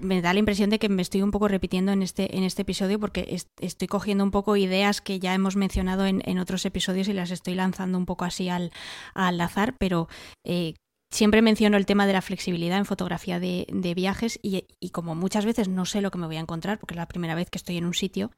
[0.00, 2.62] me da la impresión de que me estoy un poco repitiendo en este, en este
[2.62, 7.08] episodio porque estoy cogiendo un poco ideas que ya hemos mencionado en, en, otros episodios
[7.08, 8.72] y las estoy lanzando un poco así al,
[9.14, 10.08] al azar, pero
[10.44, 10.74] eh,
[11.12, 15.68] Siempre menciono el tema de la flexibilidad en fotografía de, viajes y, como muchas veces
[15.68, 17.76] no sé lo que me voy a encontrar, porque es la primera vez que estoy
[17.76, 18.30] en un sitio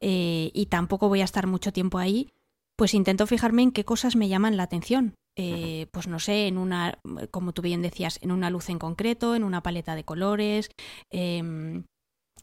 [0.00, 2.32] eh, y tampoco voy a estar mucho tiempo ahí,
[2.76, 5.16] pues intento fijarme en qué cosas me llaman la atención.
[5.34, 7.00] Eh, pues no sé, en una,
[7.32, 10.70] como tú bien decías, en una luz en concreto, en una paleta de colores,
[11.10, 11.84] em,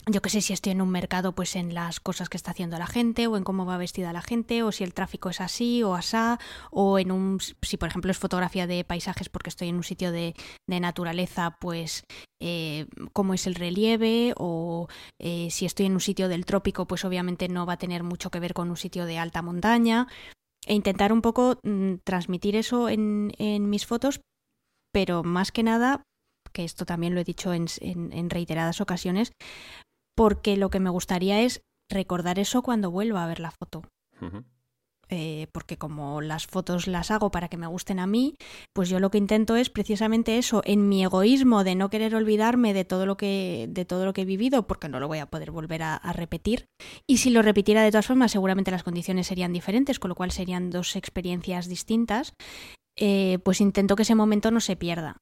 [0.05, 2.77] yo qué sé, si estoy en un mercado, pues en las cosas que está haciendo
[2.77, 5.83] la gente, o en cómo va vestida la gente, o si el tráfico es así
[5.83, 6.39] o asá,
[6.71, 10.11] o en un, si por ejemplo es fotografía de paisajes porque estoy en un sitio
[10.11, 10.33] de,
[10.67, 12.03] naturaleza, pues
[12.41, 14.87] eh, cómo es el relieve, o
[15.19, 18.31] eh, si estoy en un sitio del trópico, pues obviamente no va a tener mucho
[18.31, 20.07] que ver con un sitio de alta montaña,
[20.65, 24.21] e intentar un poco mm, transmitir eso en, en mis fotos,
[24.91, 26.03] pero más que nada
[26.51, 29.31] que esto también lo he dicho en, en, reiteradas ocasiones,
[30.19, 33.83] porque lo que me gustaría es recordar eso cuando vuelva a ver la foto.
[35.07, 38.35] Eh, porque como las fotos las hago para que me gusten a mí,
[38.73, 42.73] pues yo lo que intento es precisamente eso, en mi egoísmo de no querer olvidarme
[42.73, 45.27] de todo lo que, de todo lo que he vivido, porque no lo voy a
[45.27, 46.65] poder volver a, repetir.
[47.07, 50.31] Y si lo repitiera de todas formas, seguramente las condiciones serían diferentes, con lo cual
[50.31, 52.33] serían dos experiencias distintas.
[52.97, 55.15] Eh, pues intento que ese momento no se pierda.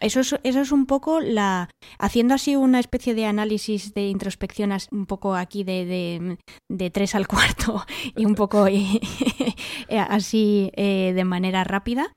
[0.00, 1.70] Eso es, eso es un poco la.
[1.98, 7.26] Haciendo así una especie de análisis de introspección, un poco aquí de, de, tres al
[7.26, 9.00] cuarto y un poco eh,
[9.88, 12.12] así eh, de manera rápida.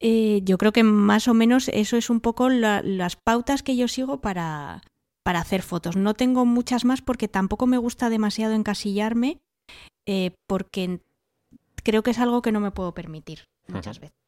[0.00, 3.88] Eh, yo creo que más o menos eso es un poco las pautas que yo
[3.88, 4.82] sigo para,
[5.22, 5.96] para hacer fotos.
[5.96, 9.40] No tengo muchas más porque tampoco me gusta demasiado encasillarme,
[10.46, 11.00] porque
[11.82, 14.18] creo que es algo que no me puedo permitir muchas veces.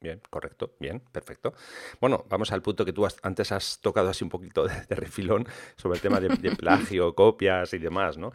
[0.00, 1.54] Bien, correcto, bien, perfecto.
[2.00, 5.96] Bueno, vamos al punto que tú antes has tocado así un poquito de, refilón sobre
[5.96, 8.32] el tema de, plagio, copias y demás, ¿no?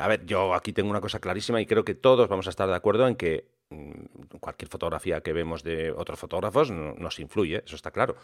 [0.00, 2.68] A ver, yo aquí tengo una cosa clarísima y creo que todos vamos a estar
[2.68, 7.76] de acuerdo en que mm, cualquier fotografía que vemos de otros fotógrafos nos influye, eso
[7.76, 8.16] está claro.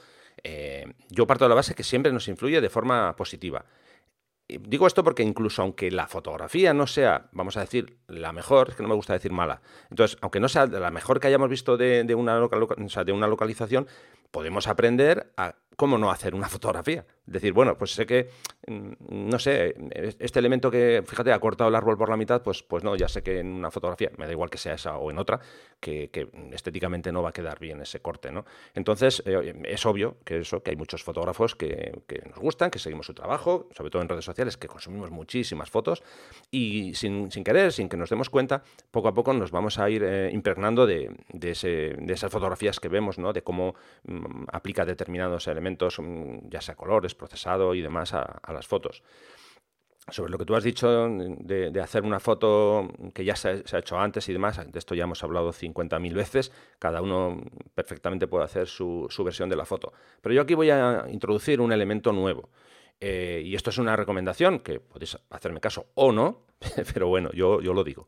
[0.43, 3.65] Eh, yo parto de la base que siempre nos influye de forma positiva.
[4.61, 8.77] Digo esto porque incluso aunque la fotografía no sea, vamos a decir, la mejor, es
[8.77, 11.77] que no me gusta decir mala, entonces, aunque no sea la mejor que hayamos visto
[11.77, 13.87] de, una, de una localización,
[14.31, 17.07] podemos aprender a cómo no hacer una fotografía.
[17.25, 18.31] Decir, bueno, pues sé que,
[18.67, 19.77] mm, no sé,
[20.19, 23.07] este elemento que, fíjate, ha cortado el árbol por la mitad, pues, pues no, ya
[23.07, 25.39] sé que en una fotografía, me da igual que sea esa o en otra,
[25.79, 26.11] que,
[26.53, 28.45] estéticamente no va a quedar bien ese corte, ¿no?
[28.75, 31.93] Entonces, eh, es obvio que eso, que hay muchos fotógrafos que,
[32.29, 36.03] nos gustan, que seguimos su trabajo, sobre todo en redes sociales, que consumimos muchísimas fotos,
[36.51, 40.03] y sin, querer, sin que nos demos cuenta, poco a poco nos vamos a ir
[40.05, 43.33] eh, impregnando de, ese, de, esas fotografías que vemos, ¿no?
[43.33, 48.67] De cómo mm, aplica determinados elementos, mm, ya sea colores, procesado y demás a, las
[48.67, 49.03] fotos.
[50.09, 53.99] Sobre lo que tú has dicho de, hacer una foto que ya se ha, hecho
[53.99, 57.41] antes y demás, de esto ya hemos hablado 50.000 veces, cada uno
[57.75, 59.93] perfectamente puede hacer su, versión de la foto.
[60.21, 62.49] Pero yo aquí voy a introducir un elemento nuevo.
[63.01, 66.47] Eh, y esto es una recomendación que podéis hacerme caso o no,
[66.95, 68.07] pero bueno, yo, yo lo digo.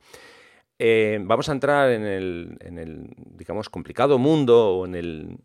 [0.79, 5.39] Eh, vamos a entrar en el, digamos, complicado mundo o en el,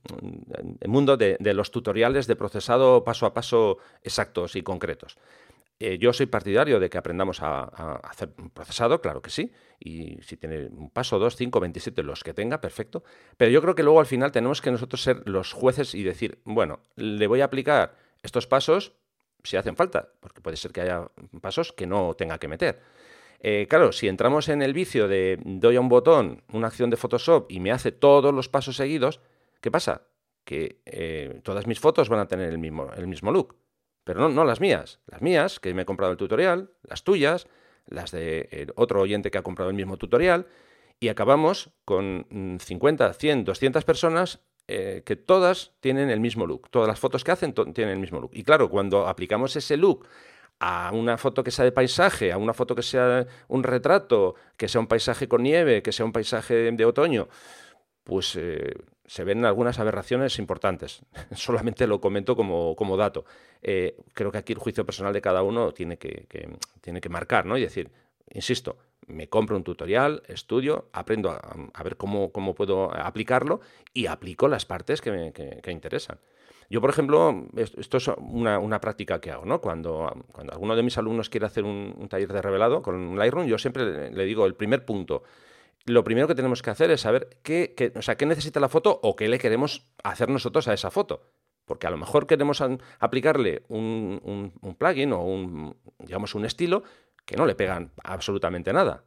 [0.88, 5.18] mundo de, los tutoriales de procesado paso a paso exactos y concretos.
[5.82, 7.64] Eh, yo soy partidario de que aprendamos a,
[8.04, 12.24] hacer un procesado, claro que sí, y si tiene un paso, dos, cinco, veintisiete, los
[12.24, 13.04] que tenga, perfecto.
[13.38, 16.40] Pero yo creo que luego al final tenemos que nosotros ser los jueces y decir,
[16.44, 18.94] bueno, le voy a aplicar estos pasos
[19.44, 21.08] si hacen falta, porque puede ser que haya
[21.42, 22.82] pasos que no tenga que meter.
[23.40, 26.98] Eh, claro, si entramos en el vicio de doy a un botón una acción de
[26.98, 29.22] Photoshop y me hace todos los pasos seguidos,
[29.62, 30.04] ¿qué pasa?
[30.44, 33.56] Que eh, todas mis fotos van a tener el mismo, look.
[34.04, 35.00] Pero no, no las mías.
[35.06, 37.48] Las mías, que me he comprado el tutorial, las tuyas,
[37.86, 40.48] las de otro oyente que ha comprado el mismo tutorial,
[41.00, 46.70] y acabamos con 50, 100, 200 personas eh, que todas tienen el mismo look.
[46.70, 48.32] Todas las fotos que hacen tienen el mismo look.
[48.34, 50.08] Y claro, cuando aplicamos ese look
[50.60, 54.68] a una foto que sea de paisaje, a una foto que sea un retrato, que
[54.68, 57.30] sea un paisaje con nieve, que sea un paisaje de otoño,
[58.04, 58.74] pues eh,
[59.06, 61.02] se ven algunas aberraciones importantes.
[61.36, 63.26] Solamente lo comento como, dato.
[63.62, 66.28] Eh, creo que aquí el juicio personal de cada uno tiene que,
[66.82, 67.58] tiene que marcar, ¿no?
[67.58, 67.92] Y decir,
[68.32, 73.62] insisto, me compro un tutorial, estudio, aprendo a, ver cómo, cómo, puedo aplicarlo
[73.94, 76.20] y aplico las partes que me que interesan.
[76.70, 79.60] Yo, por ejemplo, esto es una, práctica que hago, ¿no?
[79.60, 83.58] Cuando, cuando alguno de mis alumnos quiere hacer un, taller de revelado con Lightroom, yo
[83.58, 85.24] siempre le, digo, el primer punto,
[85.86, 89.00] lo primero que tenemos que hacer es saber qué, o sea, qué necesita la foto
[89.02, 91.24] o qué le queremos hacer nosotros a esa foto.
[91.66, 92.64] Porque a lo mejor queremos
[93.00, 96.84] aplicarle un, un plugin o un, digamos, un estilo
[97.26, 99.06] que no le pegan absolutamente nada.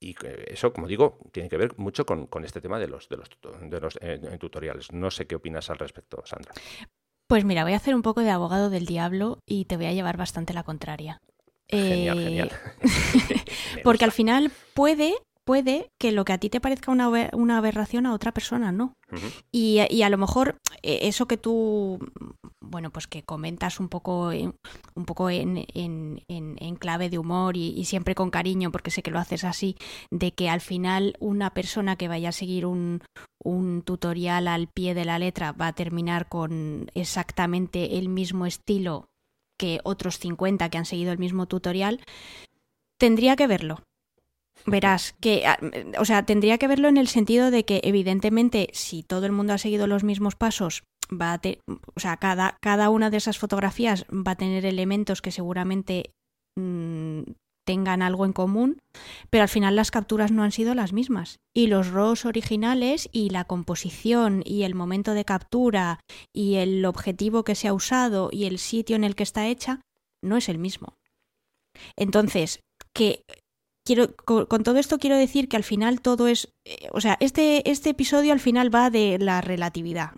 [0.00, 0.14] Y
[0.46, 3.28] eso, como digo, tiene que ver mucho con, este tema de los, de los,
[3.62, 4.92] de los eh, tutoriales.
[4.92, 6.52] No sé qué opinas al respecto, Sandra.
[7.26, 9.92] Pues mira, voy a hacer un poco de abogado del diablo y te voy a
[9.92, 11.20] llevar bastante la contraria.
[11.68, 12.52] Genial, genial.
[13.84, 15.14] porque al final puede
[15.48, 18.92] puede que lo que a ti te parezca una, una aberración a otra persona no.
[19.50, 21.98] y, a lo mejor eh, eso que tú,
[22.60, 28.14] bueno, pues que comentas un poco, un poco en, en, clave de humor y, siempre
[28.14, 29.74] con cariño, porque sé que lo haces así,
[30.10, 33.00] de que al final una persona que vaya a seguir un,
[33.42, 39.06] un tutorial al pie de la letra va a terminar con exactamente el mismo estilo
[39.58, 42.02] que otros 50 que han seguido el mismo tutorial,
[42.98, 43.80] tendría que verlo
[44.66, 45.58] Verás que, ah,
[45.98, 49.52] o sea, tendría que verlo en el sentido de que, evidentemente, si todo el mundo
[49.52, 51.40] ha seguido los mismos pasos, va a
[51.94, 56.12] o sea, cada, cada una de esas fotografías va a tener elementos que seguramente
[56.56, 57.22] mm,
[57.68, 58.78] tengan algo en común,
[59.28, 61.38] pero al final las capturas no han sido las mismas.
[61.54, 66.00] Y los RAWs originales y la composición y el momento de captura
[66.32, 69.82] y el objetivo que se ha usado y el sitio en el que está hecha
[70.22, 70.94] no es el mismo.
[71.94, 72.60] Entonces,
[72.94, 73.22] que
[73.88, 77.70] quiero con, todo esto quiero decir que al final todo es, eh, o sea, este
[77.70, 80.12] este episodio al final va de la relatividad.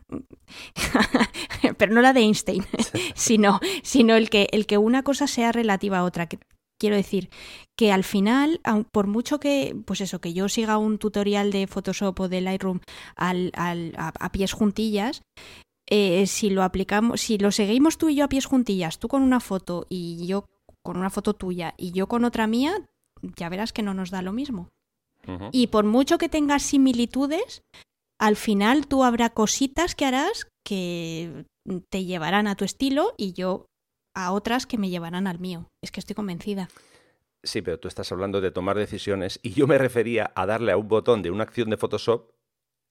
[1.78, 2.64] pero no la de Einstein,
[3.14, 6.38] sino sino el que el que una cosa sea relativa a otra, que
[6.80, 7.28] Quiero decir
[7.76, 12.18] que al final, por mucho que, pues eso, que yo siga un tutorial de Photoshop
[12.20, 12.80] o de Lightroom
[13.16, 15.20] al, al, a, pies juntillas,
[15.90, 19.20] eh, si lo aplicamos, si lo seguimos tú y yo a pies juntillas, tú con
[19.20, 20.46] una foto y yo
[20.83, 22.72] con una foto tuya y yo con otra mía,
[23.22, 24.68] ya verás que no nos da lo mismo.
[25.52, 27.62] Y por mucho que tengas similitudes,
[28.18, 31.44] al final tú habrá cositas que harás que
[31.88, 33.66] te llevarán a tu estilo y yo
[34.14, 35.68] a otras que me llevarán al mío.
[35.83, 36.68] Es que estoy convencida.
[37.42, 40.76] Sí, pero tú estás hablando de tomar decisiones y yo me refería a darle a
[40.76, 42.33] un botón de una acción de Photoshop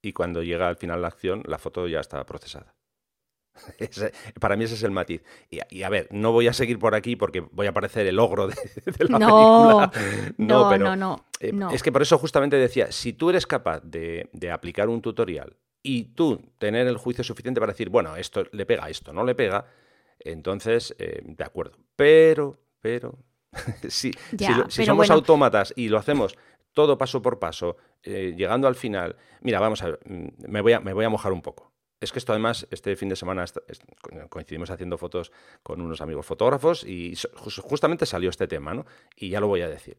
[0.02, 2.74] y cuando llega al final la acción, la foto ya está procesada.
[4.40, 5.24] para mí ese es el matiz.
[5.50, 8.48] Y, a ver, no voy a seguir por aquí porque voy a parecer el ogro
[8.48, 8.56] de,
[9.10, 10.28] la no, película.
[10.38, 14.30] No, no, no, eh, Es que por eso justamente decía, si tú eres capaz de,
[14.34, 18.66] de, aplicar un tutorial y tú tener el juicio suficiente para decir, bueno, esto le
[18.66, 19.66] pega, esto no le pega,
[20.20, 21.78] entonces, eh, de acuerdo.
[21.96, 23.18] Pero, pero,
[23.88, 24.12] si,
[24.70, 26.38] si, somos autómatas y lo hacemos
[26.74, 30.74] todo paso por paso, eh, llegando al final, mira, vamos a ver, mm, me voy
[30.74, 31.69] a, me voy a mojar un poco.
[32.00, 33.44] Es que esto además, este fin de semana
[34.30, 35.32] coincidimos haciendo fotos
[35.64, 38.86] con unos amigos fotógrafos y justamente salió este tema, ¿no?
[39.18, 39.98] Y ya lo voy a decir.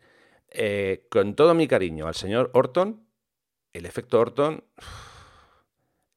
[0.51, 3.05] Eh, con todo mi cariño al señor Orton,
[3.73, 4.65] el efecto Orton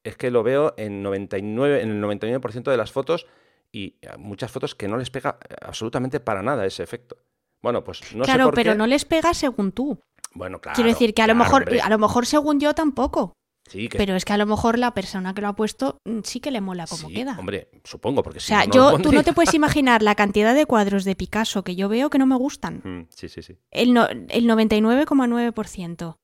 [0.02, 3.26] es que lo veo en, 99, en el 99% de las fotos
[3.70, 7.16] y muchas fotos que no les pega absolutamente para nada ese efecto.
[7.60, 9.98] Bueno, pues no claro, sé por pero no les pega según tú.
[10.32, 10.76] Bueno, claro.
[10.76, 13.34] Quiero decir que a lo mejor, a lo mejor según yo tampoco.
[13.68, 16.40] Sí, Pero es que a lo mejor la persona que lo ha puesto mm, sí
[16.40, 17.36] que le mola como queda.
[17.38, 20.66] Hombre, supongo, porque si O sea, yo, tú no te puedes imaginar la cantidad de
[20.66, 22.82] cuadros de Picasso que yo veo que no me gustan.
[22.84, 23.56] Mm, sí, sí, sí.
[23.70, 26.18] El, no, el 99,9%.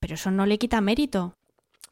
[0.00, 1.36] Pero eso no le quita mérito.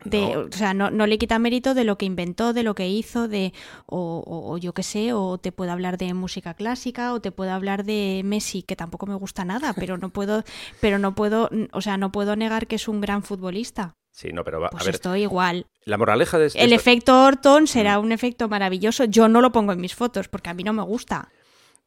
[0.05, 3.29] O sea, no, no, le quita mérito de lo que inventó, de lo que hizo,
[3.29, 3.53] de
[3.87, 7.53] o, o, yo qué sé, o te puedo hablar de música clásica, o te puedo
[7.53, 10.43] hablar de Messi, que tampoco me gusta nada, pero no puedo,
[10.81, 13.95] pero no puedo, o sea, no puedo negar que es un gran futbolista.
[14.11, 14.95] Sí, no, pero va, pues a ver.
[14.95, 15.67] Estoy igual.
[15.85, 18.05] La moraleja de El efecto Orton será mm.
[18.05, 19.05] un efecto maravilloso.
[19.05, 21.31] Yo no lo pongo en mis fotos porque a mí no me gusta.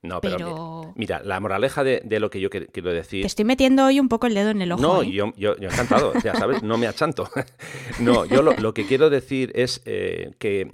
[0.04, 3.22] No, pero, Mira, la moraleja de, lo que yo quiero decir.
[3.22, 4.82] Te estoy metiendo hoy un poco el dedo en el ojo.
[4.82, 5.10] No, ¿eh?
[5.10, 7.30] yo, yo, yo, encantado, ya sabes, no me achanto.
[8.00, 10.74] no, yo lo, que quiero decir es eh, que,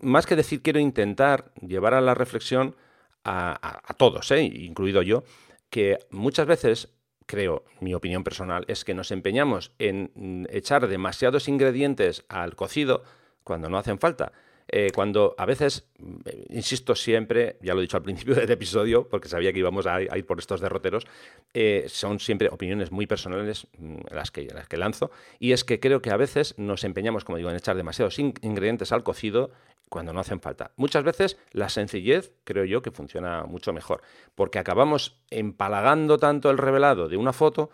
[0.00, 2.74] más que decir, quiero intentar llevar a la reflexión
[3.22, 4.42] a, todos, ¿eh?
[4.42, 5.22] incluido yo,
[5.70, 6.95] que muchas veces
[7.26, 13.02] creo, mi opinión personal, es que nos empeñamos en echar demasiados ingredientes al cocido
[13.44, 14.32] cuando no hacen falta.
[14.68, 15.86] Eh, cuando a veces,
[16.24, 19.86] eh, insisto siempre, ya lo he dicho al principio del episodio, porque sabía que íbamos
[19.86, 21.06] a, ir por estos derroteros,
[21.54, 25.78] eh, son siempre opiniones muy personales mm, las que, las que lanzo, y es que
[25.78, 29.52] creo que a veces nos empeñamos, como digo, en echar demasiados ingredientes al cocido
[29.88, 30.72] cuando no hacen falta.
[30.76, 34.02] Muchas veces la sencillez creo yo que funciona mucho mejor,
[34.34, 37.70] porque acabamos empalagando tanto el revelado de una foto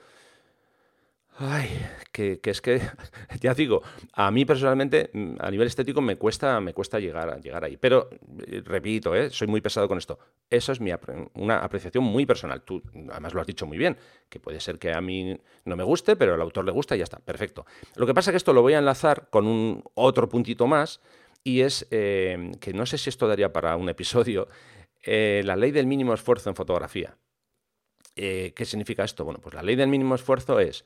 [1.38, 1.70] Ay,
[2.12, 2.80] que, es que,
[3.40, 7.78] ya digo, a mí personalmente, a nivel estético, me cuesta, me cuesta llegar, llegar ahí.
[7.78, 8.10] Pero,
[8.46, 9.30] eh, repito, ¿eh?
[9.30, 10.18] soy muy pesado con esto.
[10.50, 10.92] Eso es mi,
[11.34, 12.60] una apreciación muy personal.
[12.62, 13.96] Tú, además, lo has dicho muy bien,
[14.28, 16.98] que puede ser que a mí no me guste, pero al autor le gusta y
[16.98, 17.64] ya está, perfecto.
[17.96, 21.00] Lo que pasa es que esto lo voy a enlazar con un otro puntito más,
[21.44, 24.48] y es eh, que no sé si esto daría para un episodio,
[25.04, 27.16] la ley del mínimo esfuerzo en fotografía.
[28.14, 29.24] ¿Qué significa esto?
[29.24, 30.84] Bueno, pues la ley del mínimo esfuerzo es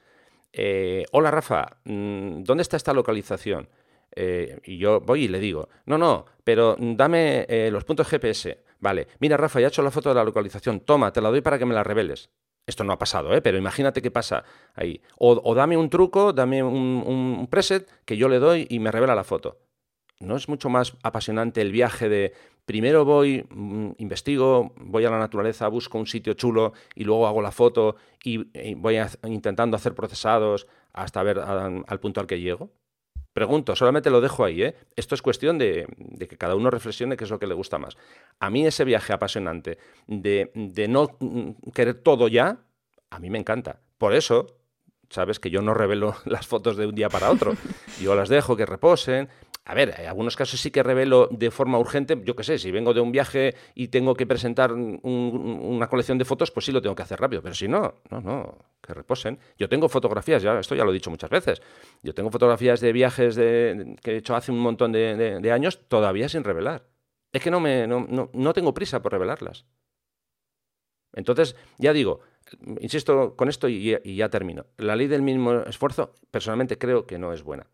[0.58, 3.68] eh, hola Rafa, mm, ¿dónde está esta localización?
[4.14, 8.62] Eh, y yo voy y le digo, no, no, pero dame eh, los puntos GPS.
[8.78, 11.42] Vale, mira Rafa, ya he hecho la foto de la localización, toma, te la doy
[11.42, 12.30] para que me la reveles.
[12.66, 13.42] Esto no ha pasado, ¿eh?
[13.42, 15.00] pero imagínate qué pasa ahí.
[15.18, 19.24] O, dame un truco, dame un, preset que yo le doy y me revela la
[19.24, 19.58] foto.
[20.20, 22.32] ¿No es mucho más apasionante el viaje de
[22.64, 27.42] primero voy, mm, investigo, voy a la naturaleza, busco un sitio chulo y luego hago
[27.42, 28.38] la foto y,
[28.74, 32.70] voy intentando hacer procesados hasta ver al punto al que llego?
[33.36, 34.62] Pregunto, solamente lo dejo ahí.
[34.62, 34.74] ¿eh?
[34.96, 35.86] Esto es cuestión de,
[36.18, 37.94] que cada uno reflexione qué es lo que le gusta más.
[38.40, 40.50] A mí ese viaje apasionante de,
[40.88, 42.60] no mm, querer todo ya,
[43.10, 43.82] a mí me encanta.
[43.98, 44.56] Por eso,
[45.10, 47.52] sabes que yo no revelo las fotos de un día para otro.
[48.00, 49.28] Yo las dejo que reposen,
[49.68, 52.70] a ver, en algunos casos sí que revelo de forma urgente, yo qué sé, si
[52.70, 56.80] vengo de un viaje y tengo que presentar una colección de fotos, pues sí lo
[56.80, 59.40] tengo que hacer rápido, pero si no, no, no, que reposen.
[59.58, 61.60] Yo tengo fotografías, ya, esto ya lo he dicho muchas veces,
[62.00, 66.44] yo tengo fotografías de viajes que he hecho hace un montón de, años todavía sin
[66.44, 66.84] revelar.
[67.32, 69.66] Es que no, me, no, tengo prisa por revelarlas.
[71.12, 72.20] Entonces, ya digo,
[72.78, 74.66] insisto con esto y, y ya termino.
[74.76, 77.66] La ley del mínimo esfuerzo, personalmente creo que no es buena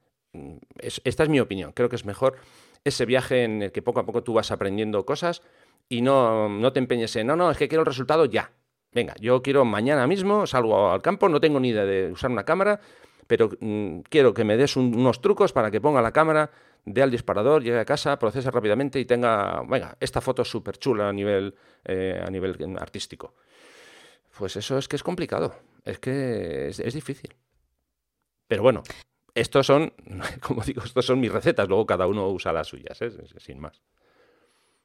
[0.79, 1.73] esta es mi opinión.
[1.73, 2.37] Creo que es mejor
[2.85, 5.43] ese viaje en el que poco a poco tú vas aprendiendo cosas
[5.89, 8.53] y no, no te empeñes en, no, no, es que quiero el resultado ya.
[8.93, 12.45] Venga, yo quiero mañana mismo, salgo al campo, no tengo ni idea de usar una
[12.45, 12.81] cámara,
[13.27, 16.51] pero mm, quiero que me des unos trucos para que ponga la cámara,
[16.85, 21.09] dé al disparador, llegue a casa, procese rápidamente y tenga, venga, esta foto súper chula
[21.09, 21.55] a nivel,
[21.85, 23.35] eh, a nivel artístico.
[24.37, 25.55] Pues eso es que es complicado,
[25.85, 27.35] es que es difícil.
[28.47, 28.83] Pero bueno,
[29.35, 29.93] estos son,
[30.41, 33.11] como digo, estos son mis recetas, luego cada uno usa las suyas, ¿eh?
[33.39, 33.83] sin más.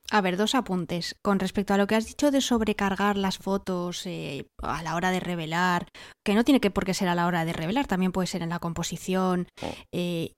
[0.09, 1.17] A ver, dos apuntes.
[1.21, 5.11] Con respecto a lo que has dicho de sobrecargar las fotos eh, a la hora
[5.11, 5.89] de revelar,
[6.23, 8.41] que no tiene que por qué ser a la hora de revelar, también puede ser
[8.41, 9.47] en la composición.
[9.61, 9.73] Oh.
[9.91, 10.33] Eh,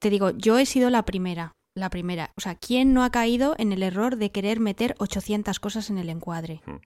[0.00, 2.32] te digo, yo he sido la primera, la primera.
[2.36, 5.98] O sea, ¿quién no ha caído en el error de querer meter 800 cosas en
[5.98, 6.60] el encuadre?
[6.66, 6.80] Hmm.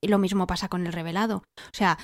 [0.00, 1.44] Y lo mismo pasa con el revelado.
[1.58, 1.98] O sea,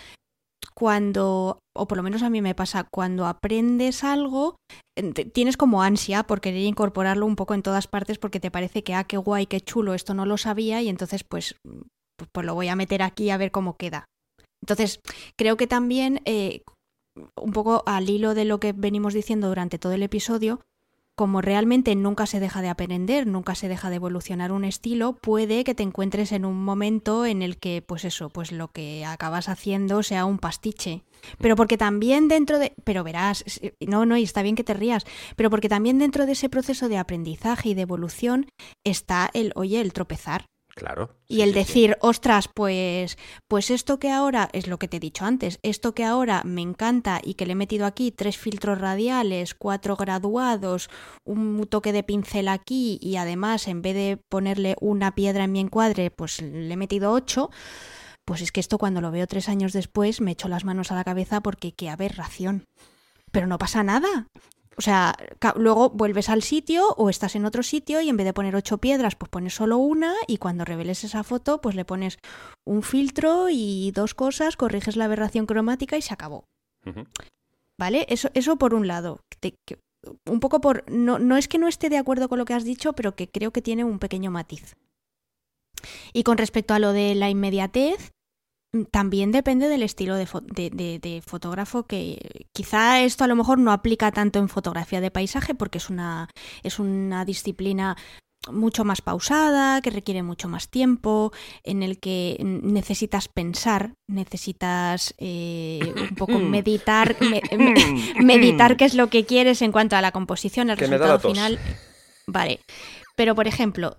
[0.74, 4.56] cuando, o por lo menos a mí me pasa, cuando aprendes algo,
[5.32, 8.94] tienes como ansia por querer incorporarlo un poco en todas partes porque te parece que,
[8.94, 11.56] ah, qué guay, qué chulo, esto no lo sabía y entonces pues,
[12.16, 14.06] pues, pues lo voy a meter aquí a ver cómo queda.
[14.62, 15.00] Entonces,
[15.36, 16.62] creo que también, eh,
[17.40, 20.60] un poco al hilo de lo que venimos diciendo durante todo el episodio,
[21.16, 25.64] como realmente nunca se deja de aprender, nunca se deja de evolucionar un estilo, puede
[25.64, 29.48] que te encuentres en un momento en el que, pues eso, pues lo que acabas
[29.48, 31.04] haciendo sea un pastiche.
[31.38, 32.74] Pero porque también dentro de.
[32.84, 33.44] Pero verás,
[33.80, 35.06] no, no, y está bien que te rías,
[35.36, 38.46] pero porque también dentro de ese proceso de aprendizaje y de evolución
[38.84, 40.44] está el, oye, el tropezar.
[40.76, 41.16] Claro.
[41.26, 43.16] y el decir, ostras, pues,
[43.48, 46.60] pues esto que ahora, es lo que te he dicho antes, esto que ahora me
[46.60, 50.90] encanta y que le he metido aquí tres filtros radiales, cuatro graduados,
[51.24, 55.60] un toque de pincel aquí y además en vez de ponerle una piedra en mi
[55.60, 57.48] encuadre, pues le he metido ocho,
[58.26, 60.94] pues es que esto cuando lo veo tres años después me echo las manos a
[60.94, 62.66] la cabeza porque qué aberración.
[63.32, 64.28] Pero no pasa nada.
[64.78, 65.16] O sea,
[65.56, 68.78] luego vuelves al sitio o estás en otro sitio y en vez de poner ocho
[68.78, 72.18] piedras, pues pones solo una y cuando reveles esa foto, pues le pones
[72.66, 76.44] un filtro y dos cosas, corriges la aberración cromática y se acabó.
[77.78, 78.06] ¿Vale?
[78.10, 79.20] Eso, eso por un lado.
[80.26, 80.84] un poco por...
[80.90, 83.28] No, no es que no esté de acuerdo con lo que has dicho, pero que
[83.28, 84.76] creo que tiene un pequeño matiz.
[86.12, 88.12] Y con respecto a lo de la inmediatez,
[88.84, 94.38] también depende del estilo de, fotógrafo que quizá esto a lo mejor no aplica tanto
[94.38, 96.28] en fotografía de paisaje porque es una,
[96.62, 97.96] es una disciplina
[98.52, 101.32] mucho más pausada, que requiere mucho más tiempo,
[101.64, 107.16] en el que necesitas pensar, necesitas eh, un poco meditar,
[108.22, 111.58] meditar qué es lo que quieres en cuanto a la composición, el resultado final.
[112.28, 112.60] Vale.
[113.16, 113.96] Pero, por ejemplo,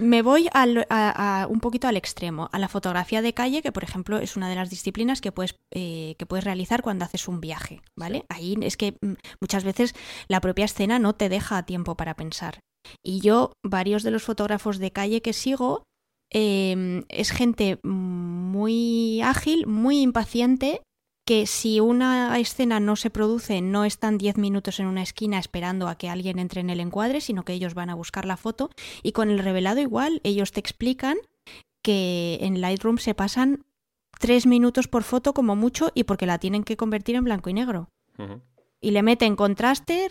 [0.00, 4.18] me voy a, un poquito al extremo, a la fotografía de calle, que por ejemplo
[4.18, 7.82] es una de las disciplinas que puedes, eh, que puedes realizar cuando haces un viaje,
[7.96, 8.24] ¿vale?
[8.28, 9.94] Ahí es que mm, muchas veces
[10.28, 12.60] la propia escena no te deja tiempo para pensar.
[13.02, 15.84] Y yo, varios de los fotógrafos de calle que sigo,
[16.30, 20.82] em, es gente muy ágil, muy impaciente
[21.24, 25.88] que si una escena no se produce, no están 10 minutos en una esquina esperando
[25.88, 28.70] a que alguien entre en el encuadre, sino que ellos van a buscar la foto.
[29.02, 31.16] Y con el revelado igual, ellos te explican
[31.82, 33.64] que en Lightroom se pasan
[34.18, 37.54] 3 minutos por foto como mucho y porque la tienen que convertir en blanco y
[37.54, 37.88] negro.
[38.82, 40.08] Y le meten contraste,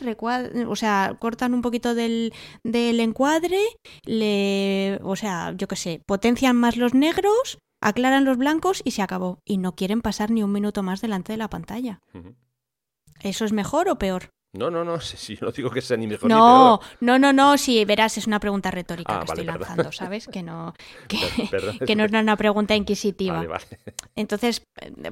[0.68, 2.34] o sea, cortan un poquito del,
[2.64, 3.60] del encuadre,
[4.04, 9.02] le, o sea, yo qué sé, potencian más los negros aclaran los blancos y se
[9.02, 9.40] acabó.
[9.46, 12.00] Y no quieren pasar ni un minuto más delante de la pantalla.
[13.22, 14.30] ¿Eso es mejor o peor?
[14.52, 16.98] No, no, no, si yo no digo que sea ni mejor no, ni peor.
[17.02, 20.28] No, no, no, sí, verás, es una pregunta retórica ah, que estoy lanzando, ¿sabes?
[20.28, 20.74] Que no,
[21.86, 23.46] que, no es una pregunta inquisitiva.
[24.16, 24.64] Entonces,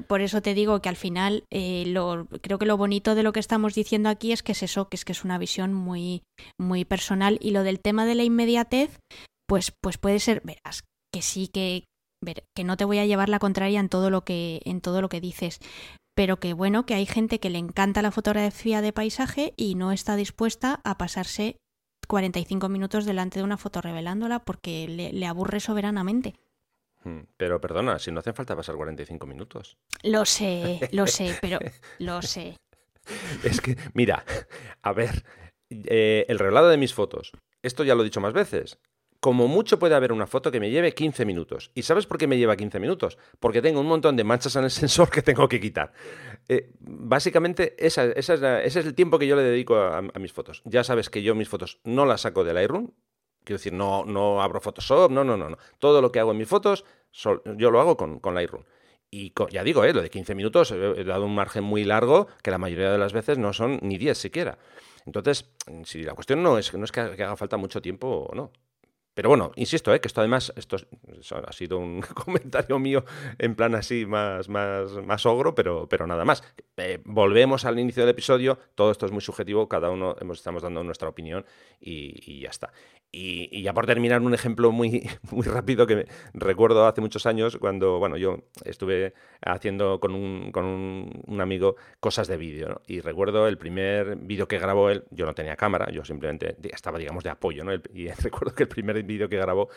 [0.06, 3.32] por eso te digo que al final, eh, lo, creo que lo bonito de lo
[3.32, 6.22] que estamos diciendo aquí es que es eso, que es que es una visión muy,
[6.58, 7.38] muy personal.
[7.40, 8.98] Y lo del tema de la inmediatez,
[9.46, 11.84] pues, pues puede ser, verás, que sí que,
[12.20, 15.00] ver, que no te voy a llevar la contraria en todo lo que, en todo
[15.00, 15.60] lo que dices,
[16.14, 19.92] pero que bueno, que hay gente que le encanta la fotografía de paisaje y no
[19.92, 21.56] está dispuesta a pasarse
[22.08, 26.34] 45 minutos delante de una foto revelándola porque le, le aburre soberanamente.
[27.04, 29.76] Hmm, pero perdona, si no hace falta pasar 45 minutos.
[30.02, 31.58] Lo sé, lo sé, pero
[31.98, 32.56] lo sé.
[33.44, 34.24] Es que, mira,
[34.82, 35.24] a ver,
[35.70, 37.32] eh, el revelado de mis fotos.
[37.62, 38.78] Esto ya lo he dicho más veces.
[39.20, 41.72] Como mucho puede haber una foto que me lleve 15 minutos.
[41.74, 43.18] ¿Y sabes por qué me lleva 15 minutos?
[43.40, 45.92] Porque tengo un montón de manchas en el sensor que tengo que quitar.
[46.48, 50.62] Eh, básicamente, ese es el tiempo que yo le dedico a, mis fotos.
[50.64, 52.92] Ya sabes que yo mis fotos no las saco del Lightroom.
[53.42, 55.58] Quiero decir, no, no abro Photoshop, no, no, no, no.
[55.78, 58.64] Todo lo que hago en mis fotos, yo lo hago con, con Lightroom.
[59.10, 59.94] Y ya digo, ¿eh?
[59.94, 63.14] lo de 15 minutos he dado un margen muy largo que la mayoría de las
[63.14, 64.58] veces no son ni 10 siquiera.
[65.06, 65.50] Entonces,
[65.84, 68.52] si la cuestión no es, no es que haga falta mucho tiempo o no.
[69.18, 70.00] Pero bueno, insisto, ¿eh?
[70.00, 70.76] que esto además, esto
[71.44, 73.04] ha sido un comentario mío
[73.40, 76.44] en plan así más, más, más ogro, pero, pero nada más.
[76.76, 80.84] Eh, volvemos al inicio del episodio, todo esto es muy subjetivo, cada uno estamos dando
[80.84, 81.44] nuestra opinión
[81.80, 82.72] y ya está.
[83.10, 87.98] Y, ya por terminar, un ejemplo muy, muy rápido que recuerdo hace muchos años cuando,
[87.98, 93.56] bueno, yo estuve haciendo con un, con un, amigo cosas de vídeo, Y recuerdo el
[93.56, 97.64] primer vídeo que grabó él, yo no tenía cámara, yo simplemente estaba, digamos, de apoyo,
[97.64, 97.72] ¿no?
[97.72, 99.68] Y recuerdo que el primer vídeo que grabó,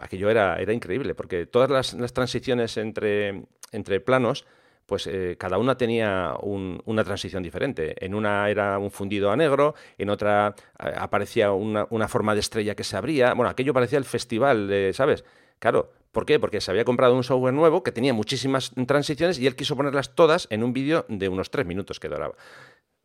[0.00, 4.44] aquello era, era increíble, porque todas las, transiciones entre, entre planos
[4.90, 7.94] pues eh, cada una tenía una transición diferente.
[8.04, 12.74] En una era un fundido a negro, en otra eh, aparecía una, forma de estrella
[12.74, 13.32] que se abría.
[13.34, 15.24] Bueno, aquello parecía el festival, de, ¿sabes?
[15.60, 16.40] Claro, ¿por qué?
[16.40, 20.16] Porque se había comprado un software nuevo que tenía muchísimas transiciones y él quiso ponerlas
[20.16, 22.34] todas en un vídeo de unos tres minutos que duraba.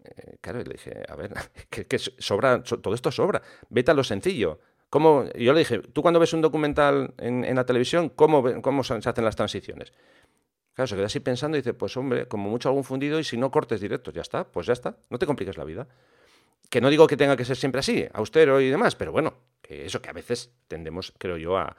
[0.04, 1.34] Eh, claro, y le dije, a ver,
[1.70, 4.60] que, sobra, todo esto sobra, vete a lo sencillo.
[4.90, 5.26] ¿Cómo?
[5.36, 8.94] Yo le dije, tú cuando ves un documental en, en la televisión, ¿cómo, ¿cómo se
[8.94, 9.92] hacen las transiciones?
[10.76, 13.38] Claro, se queda así pensando y dice, pues hombre, como mucho algún fundido y si
[13.38, 15.88] no cortes directos, ya está, pues ya está, no te compliques la vida.
[16.70, 19.86] Que no digo que tenga que ser siempre así, austero y demás, pero bueno, que
[19.86, 21.76] eso que a veces tendemos, creo yo, a,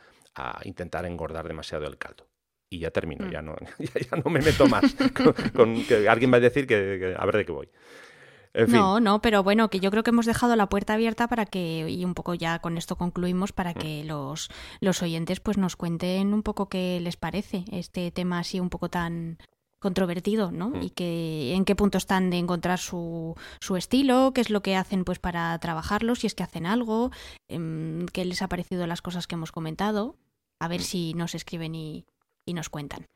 [0.65, 2.27] intentar engordar demasiado el caldo.
[2.71, 3.31] Y ya termino, mm.
[3.31, 4.97] ya, no, ya, no me meto más
[5.55, 7.69] con, que alguien va a decir que a ver de qué voy.
[8.69, 11.87] No, no, pero bueno, que yo creo que hemos dejado la puerta abierta para que,
[11.89, 13.75] y un poco ya con esto concluimos, para mm.
[13.75, 14.51] que los,
[14.81, 18.89] los oyentes pues nos cuenten un poco qué les parece este tema así un poco
[18.89, 19.39] tan
[19.79, 20.71] controvertido, ¿no?
[20.71, 20.83] Mm.
[20.83, 24.77] Y que en qué punto están de encontrar su, su estilo, qué es lo que
[24.77, 27.11] hacen pues para trabajarlo, si es que hacen algo,
[27.49, 30.17] em, qué les ha parecido las cosas que hemos comentado,
[30.61, 30.85] a ver mm.
[30.85, 32.07] si nos escriben y,
[32.47, 33.07] y nos cuentan.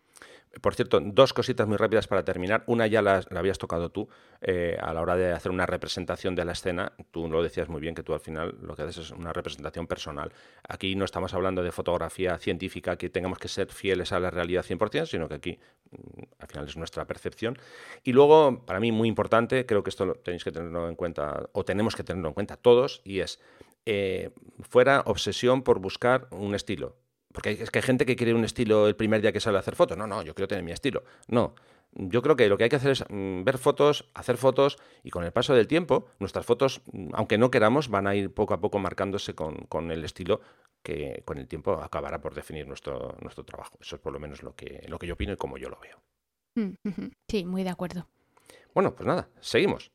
[0.61, 2.64] Por cierto, dos cositas muy rápidas para terminar.
[2.66, 4.09] Una ya la, habías tocado tú
[4.40, 6.92] eh, a la hora de hacer una representación de la escena.
[7.12, 9.86] Tú lo decías muy bien que tú al final lo que haces es una representación
[9.86, 10.32] personal.
[10.68, 14.64] Aquí no estamos hablando de fotografía científica que tengamos que ser fieles a la realidad
[14.64, 15.59] 100%, sino que aquí
[15.92, 17.57] mm, al final es nuestra percepción.
[18.03, 21.48] Y luego, para mí muy importante, creo que esto lo tenéis que tenerlo en cuenta
[21.53, 23.40] o tenemos que tenerlo en cuenta todos y es
[23.86, 24.30] eh,
[24.68, 26.96] fuera obsesión por buscar un estilo
[27.33, 29.61] porque es que hay gente que quiere un estilo el primer día que sale a
[29.61, 29.97] hacer fotos.
[29.97, 31.05] No, no, yo quiero tener mi estilo.
[31.28, 31.55] No.
[31.93, 35.11] Yo creo que lo que hay que hacer es mm, ver fotos, hacer fotos y
[35.11, 38.55] con el paso del tiempo nuestras fotos, mm, aunque no queramos, van a ir poco
[38.55, 40.41] a poco marcándose con, el estilo
[40.83, 43.76] que con el tiempo acabará por definir nuestro, nuestro trabajo.
[43.81, 45.78] Eso es por lo menos lo que, lo que yo opino y como yo lo
[45.81, 46.01] veo.
[46.55, 48.07] Mm, sí, muy de acuerdo.
[48.72, 49.91] Bueno, pues nada, seguimos.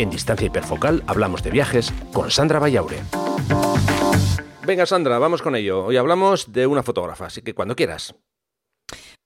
[0.00, 3.02] En Distancia Hiperfocal hablamos de viajes con Sandra Vallaure.
[4.66, 5.84] Venga, Sandra, vamos con ello.
[5.84, 8.14] Hoy hablamos de una fotógrafa, así que cuando quieras.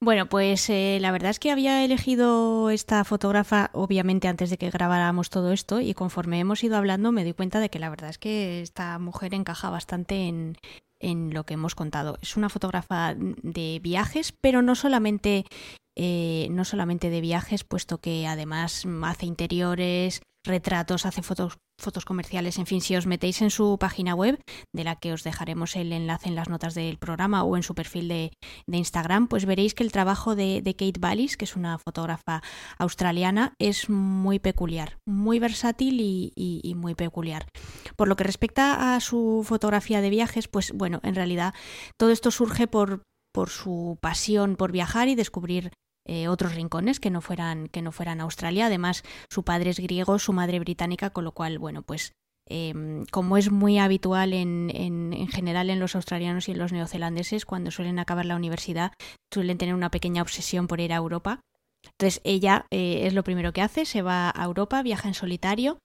[0.01, 4.69] Bueno, pues eh, la verdad es que había elegido esta fotógrafa obviamente antes de que
[4.69, 8.09] grabáramos todo esto y conforme hemos ido hablando me doy cuenta de que la verdad
[8.09, 10.57] es que esta mujer encaja bastante en,
[10.99, 12.17] en lo que hemos contado.
[12.21, 15.45] Es una fotógrafa de viajes, pero no solamente,
[15.95, 22.57] eh, no solamente de viajes, puesto que además hace interiores, retratos, hace fotos, fotos comerciales,
[22.57, 24.39] en fin, si os metéis en su página web,
[24.73, 27.75] de la que os dejaremos el enlace en las notas del programa o en su
[27.75, 28.31] perfil de,
[28.67, 32.41] Instagram, pues veréis que el trabajo de, Kate Ballis, que es una fotógrafa
[32.77, 37.47] australiana, es muy peculiar, muy versátil y, muy peculiar.
[37.95, 41.53] Por lo que respecta a su fotografía de viajes, pues bueno, en realidad
[41.97, 45.71] todo esto surge por, por su pasión por viajar y descubrir
[46.07, 48.67] eh, otros rincones que no fueran que no fueran Australia.
[48.67, 52.13] Además, su padre es griego, su madre británica, con lo cual, bueno, pues
[52.47, 57.45] em, como es muy habitual en, en, general en los australianos y en los neozelandeses,
[57.45, 58.93] cuando suelen acabar la universidad,
[59.33, 61.41] suelen tener una pequeña obsesión por ir a Europa.
[61.83, 65.79] Entonces ella eh, es lo primero que hace, se va a Europa, viaja en solitario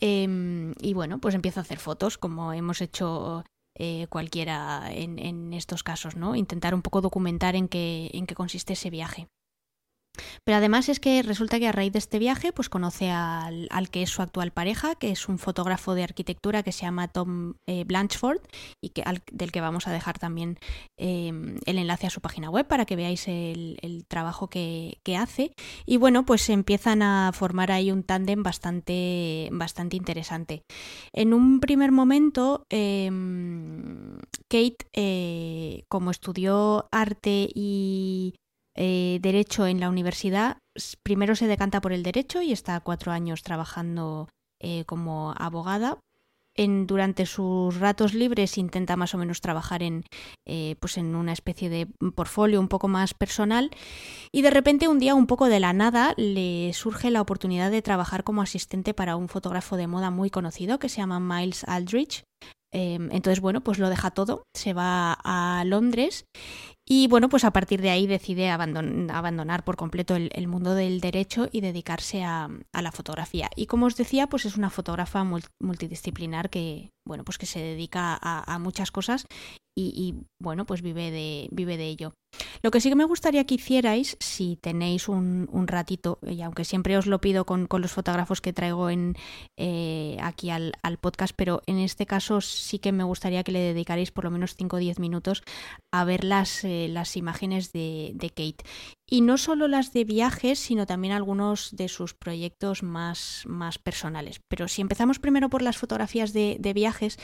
[0.00, 3.44] em, y bueno, pues empieza a hacer fotos como hemos hecho
[3.76, 6.34] eh, cualquiera en, en, estos casos, ¿no?
[6.36, 9.28] Intentar un poco documentar en qué, en qué consiste ese viaje.
[10.44, 14.02] Pero además es que resulta que a raíz de este viaje, pues conoce al, que
[14.02, 17.84] es su actual pareja, que es un fotógrafo de arquitectura que se llama Tom eh,
[17.84, 18.40] Blanchford
[18.80, 20.58] y que, del que vamos a dejar también
[20.96, 25.52] em, el enlace a su página web para que veáis el, trabajo que, hace.
[25.86, 30.64] Y bueno, pues empiezan a formar ahí un tándem bastante, bastante interesante.
[31.12, 38.34] En un primer momento, em, Kate, eh, como estudió arte y
[38.76, 40.58] eh, derecho en la universidad,
[41.02, 44.28] primero se decanta por el derecho y está cuatro años trabajando
[44.60, 45.98] eh, como abogada.
[46.56, 50.04] En, durante sus ratos libres intenta más o menos trabajar en,
[50.46, 53.72] eh, pues en una especie de portfolio un poco más personal
[54.30, 57.82] y de repente un día un poco de la nada le surge la oportunidad de
[57.82, 62.22] trabajar como asistente para un fotógrafo de moda muy conocido que se llama Miles Aldrich.
[62.70, 66.24] entonces, bueno, pues lo deja todo, se va a Londres
[66.86, 71.48] y bueno, pues a partir de ahí decide abandonar por completo el, mundo del derecho
[71.50, 73.48] y dedicarse a, la fotografía.
[73.56, 75.24] Y como os decía, pues es una fotógrafa
[75.60, 79.26] multidisciplinar que, bueno, pues que se dedica a, muchas cosas
[79.74, 82.12] y, bueno, pues vive de, vive de ello.
[82.62, 86.96] Lo que sí que me gustaría que hicierais, si tenéis un, ratito, y aunque siempre
[86.96, 89.16] os lo pido con, los fotógrafos que traigo en,
[89.56, 94.10] eh, aquí al, podcast, pero en este caso sí que me gustaría que le dedicarais
[94.10, 95.42] por lo menos 5 o 10 minutos
[95.92, 98.64] a ver las, eh, las imágenes de, de Kate.
[99.06, 104.40] Y no solo las de viajes, sino también algunos de sus proyectos más, más personales.
[104.48, 107.18] Pero si empezamos primero por las fotografías de, viajes,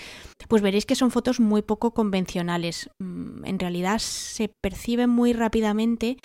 [0.49, 2.91] pues veréis que son fotos muy poco convencionales.
[2.99, 6.17] Mm, en realidad se percibe muy rápidamente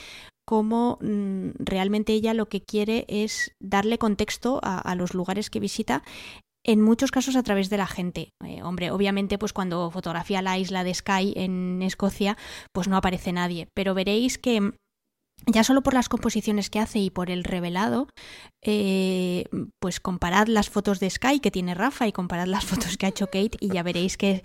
[0.45, 6.03] cómo mm, realmente ella lo que quiere es darle contexto a, los lugares que visita
[6.63, 8.29] en muchos casos a través de la gente.
[8.43, 12.37] Eh, hombre, obviamente, pues cuando fotografía la isla de Skye en Escocia,
[12.73, 13.67] pues no aparece nadie.
[13.75, 14.71] Pero veréis que
[15.47, 18.07] ya solo por las composiciones que hace y por el revelado,
[18.67, 19.45] eh,
[19.79, 23.09] pues comparad las fotos de Sky que tiene Rafa y comparad las fotos que ha
[23.09, 24.43] hecho Kate y ya veréis que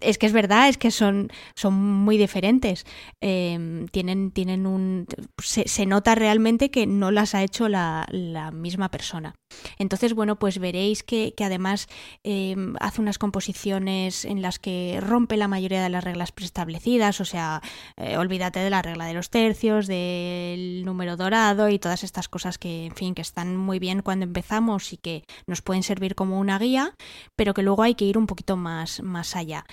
[0.00, 2.84] es que es verdad, es que son, son muy diferentes.
[3.20, 5.06] Em, tienen, tienen un.
[5.42, 8.06] Se, nota realmente que no las ha hecho la,
[8.52, 9.34] misma persona.
[9.78, 11.88] Entonces, bueno, pues veréis que, además
[12.24, 17.24] em, hace unas composiciones en las que rompe la mayoría de las reglas preestablecidas, o
[17.24, 17.60] sea,
[17.96, 22.58] eh, olvídate de la regla de los tercios, del número dorado y todas estas cosas
[22.58, 26.40] que, en fin, que están muy bien cuando empezamos y que nos pueden servir como
[26.40, 26.94] una guía,
[27.36, 29.64] pero que luego hay que ir un poquito más, más allá.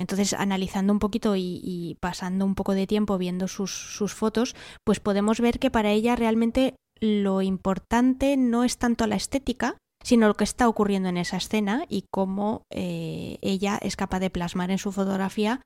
[0.00, 4.98] Entonces, analizando un poquito y, pasando un poco de tiempo viendo sus, sus, fotos, pues
[4.98, 10.38] podemos ver que para ella realmente lo importante no es tanto la estética, sino lo
[10.38, 14.78] que está ocurriendo en esa escena y cómo eh, ella es capaz de plasmar en
[14.78, 15.60] su fotografía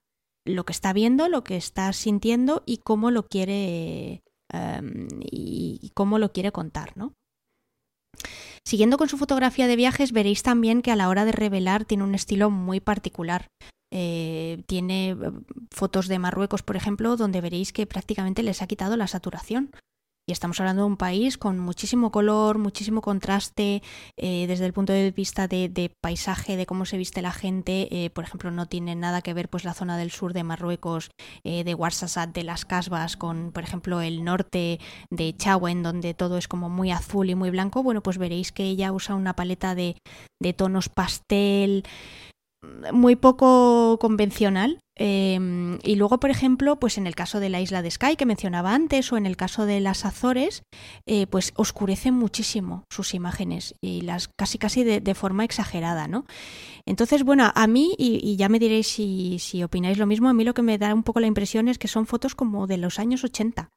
[0.45, 4.22] lo que está viendo, lo que está sintiendo y cómo lo quiere
[4.53, 7.14] em, y cómo lo quiere contar, ¿no?
[8.64, 12.04] Siguiendo con su fotografía de viajes, veréis también que a la hora de revelar tiene
[12.04, 13.48] un estilo muy particular.
[13.90, 15.16] Eh, tiene eh,
[15.70, 19.70] fotos de Marruecos, por ejemplo, donde veréis que prácticamente les ha quitado la saturación.
[20.27, 23.83] Y estamos hablando de un país con muchísimo color, muchísimo contraste
[24.16, 27.89] eh, desde el punto de vista de, paisaje, de cómo se viste la gente.
[27.91, 31.11] Eh, por ejemplo, no tiene nada que ver pues la zona del sur de Marruecos,
[31.45, 36.39] eh, de Ouarzazate, de las Casbas, con por ejemplo el norte de Chauen, donde todo
[36.39, 37.83] es como muy azul y muy blanco.
[37.83, 39.95] Bueno, pues veréis que ella usa una paleta de
[40.57, 41.85] tonos pastel,
[42.92, 44.80] muy poco convencional.
[44.96, 48.26] Em, y luego, por ejemplo, pues en el caso de la isla de Skye que
[48.26, 50.62] mencionaba antes, o en el caso de las Azores,
[51.06, 56.26] eh, pues oscurecen muchísimo sus imágenes y las casi casi de, forma exagerada, ¿no?
[56.86, 60.44] Entonces, bueno, a mí, y, ya me diréis si, si, opináis lo mismo, a mí
[60.44, 62.98] lo que me da un poco la impresión es que son fotos como de los
[62.98, 63.70] años 80,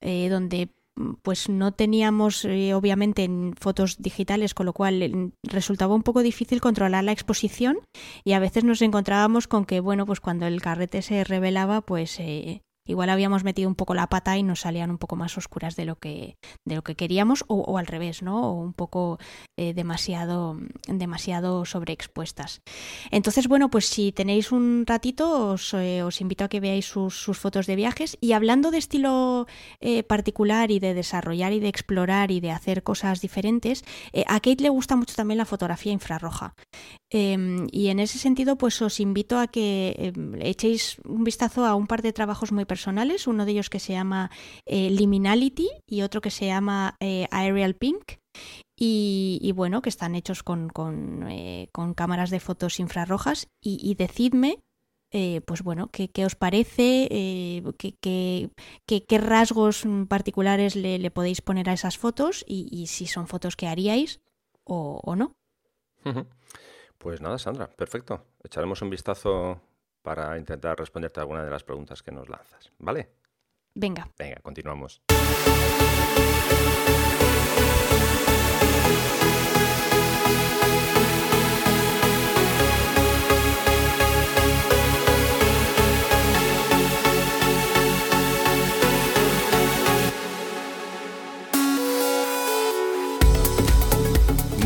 [0.00, 0.70] eh, donde
[1.22, 6.60] pues no teníamos eh, obviamente en fotos digitales, con lo cual resultaba un poco difícil
[6.60, 7.78] controlar la exposición
[8.24, 12.18] y a veces nos encontrábamos con que, bueno, pues cuando el carrete se revelaba, pues
[12.20, 15.76] eh, igual habíamos metido un poco la pata y nos salían un poco más oscuras
[15.76, 18.50] de lo que, de lo que queríamos o, al revés, ¿no?
[18.50, 19.18] O un poco
[19.56, 22.62] eh, demasiado, demasiado sobreexpuestas.
[23.10, 27.38] Entonces, bueno, pues si tenéis un ratito, os, eh, invito a que veáis sus, sus,
[27.38, 29.46] fotos de viajes y hablando de estilo
[29.80, 33.84] eh, particular y de desarrollar y de explorar y de hacer cosas diferentes,
[34.26, 36.54] a Kate le gusta mucho también la fotografía infrarroja.
[37.10, 41.76] Em, y en ese sentido, pues os invito a que em, echéis un vistazo a
[41.76, 44.32] un par de trabajos muy personales, uno de ellos que se llama
[44.66, 48.14] eh, Liminality y otro que se llama eh, Aerial Pink.
[48.76, 53.46] Y, bueno, que están hechos con, con, eh, cámaras de fotos infrarrojas.
[53.60, 54.58] Y, decidme
[55.12, 58.50] eh, pues bueno, qué, os parece, eh, qué,
[58.84, 64.20] qué, rasgos particulares le, podéis poner a esas fotos y, si son fotos que haríais
[64.64, 65.36] o, no.
[66.98, 68.24] Pues nada, Sandra, perfecto.
[68.42, 69.60] Echaremos un vistazo
[70.04, 73.08] para intentar responderte alguna de las preguntas que nos lanzas, ¿vale?
[73.74, 74.06] Venga.
[74.18, 75.02] Venga, continuamos.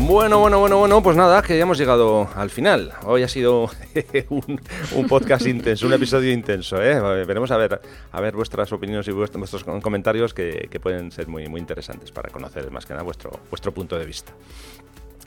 [0.09, 2.93] Bueno, bueno, bueno, bueno, pues nada, que ya hemos llegado al final.
[3.05, 3.69] Hoy ha sido
[4.29, 6.81] un, podcast intenso, un episodio intenso.
[6.81, 6.99] ¿eh?
[7.27, 7.79] Veremos a ver,
[8.11, 12.31] a ver vuestras opiniones y vuestros, comentarios que, que, pueden ser muy, muy interesantes para
[12.31, 14.33] conocer más que nada vuestro, vuestro punto de vista.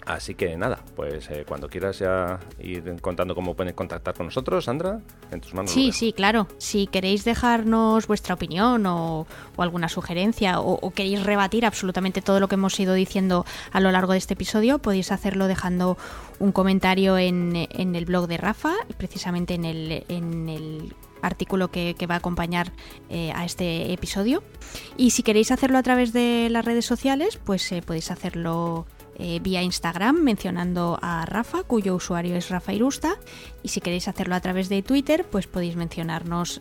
[0.07, 4.65] Así que nada, pues eh, cuando quieras ya ir contando cómo pueden contactar con nosotros,
[4.65, 5.01] Sandra,
[5.31, 5.71] en tus manos.
[5.71, 6.49] Sí, sí, claro.
[6.59, 9.27] Si queréis dejarnos vuestra opinión o,
[9.57, 14.13] alguna sugerencia o, queréis rebatir absolutamente todo lo que hemos ido diciendo a lo largo
[14.13, 15.97] de este episodio, podéis hacerlo dejando
[16.41, 22.17] un comentario en, el blog de Rafa, precisamente en el, en el artículo que, va
[22.17, 22.73] a acompañar
[23.09, 24.43] eh, a este episodio.
[24.97, 28.87] Y si queréis hacerlo a través de las redes sociales, pues eh, podéis hacerlo
[29.19, 33.17] eh, vía Instagram mencionando a Rafa, cuyo usuario es Rafa Irusta.
[33.63, 36.61] Y si queréis hacerlo a través de Twitter, pues podéis mencionarnos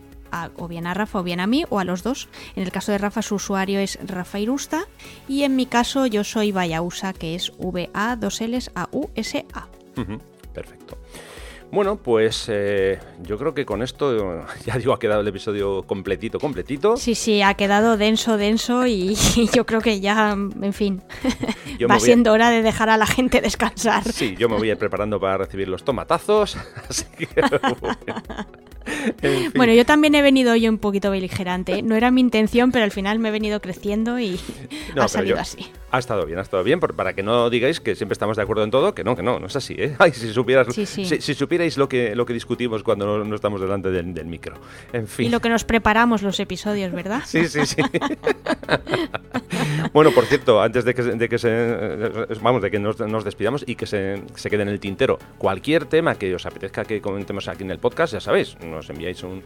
[0.56, 2.30] o bien a Rafa o bien a mí o a los dos.
[2.56, 4.86] En el caso de Rafa su usuario es Rafa Irusta
[5.28, 9.68] y en mi caso yo soy Vayausa que es V-A-2-L-A-U-S-A.
[10.54, 10.98] Perfecto.
[11.72, 16.40] Bueno, pues eh, yo creo que con esto, ya digo, ha quedado el episodio completito,
[16.40, 16.98] completito.
[16.98, 19.16] Sí, sí, ha quedado denso, denso y,
[19.54, 21.02] yo creo que ya, en fin,
[21.90, 24.04] va siendo hora de dejar a la gente descansar.
[24.04, 26.58] Sí, yo me voy a ir preparando para recibir los tomatazos,
[26.90, 27.28] así que...
[27.40, 27.88] Bueno,
[29.76, 31.82] yo también he venido hoy un poquito beligerante.
[31.82, 34.40] No era mi intención, pero al final me he venido creciendo y
[34.96, 35.68] ha salido así.
[35.92, 38.64] Ha estado bien, ha estado bien, para que no digáis que siempre estamos de acuerdo
[38.64, 39.96] en todo, que no, que no, no es así, ¿eh?
[40.00, 44.26] Ay, si supieras, Si, supierais lo que, lo que discutimos cuando no, estamos delante del,
[44.26, 44.56] micro.
[44.94, 45.26] En fin.
[45.26, 47.24] Y lo que nos preparamos los episodios, ¿verdad?
[47.26, 47.82] Sí, sí, sí.
[49.94, 52.10] bueno, por cierto, antes de que, de que se,
[52.42, 56.16] vamos, de que nos, despidamos y que se, se quede en el tintero, cualquier tema
[56.16, 59.44] que os apetezca que comentemos aquí en el podcast, ya sabéis, nos enviáis un,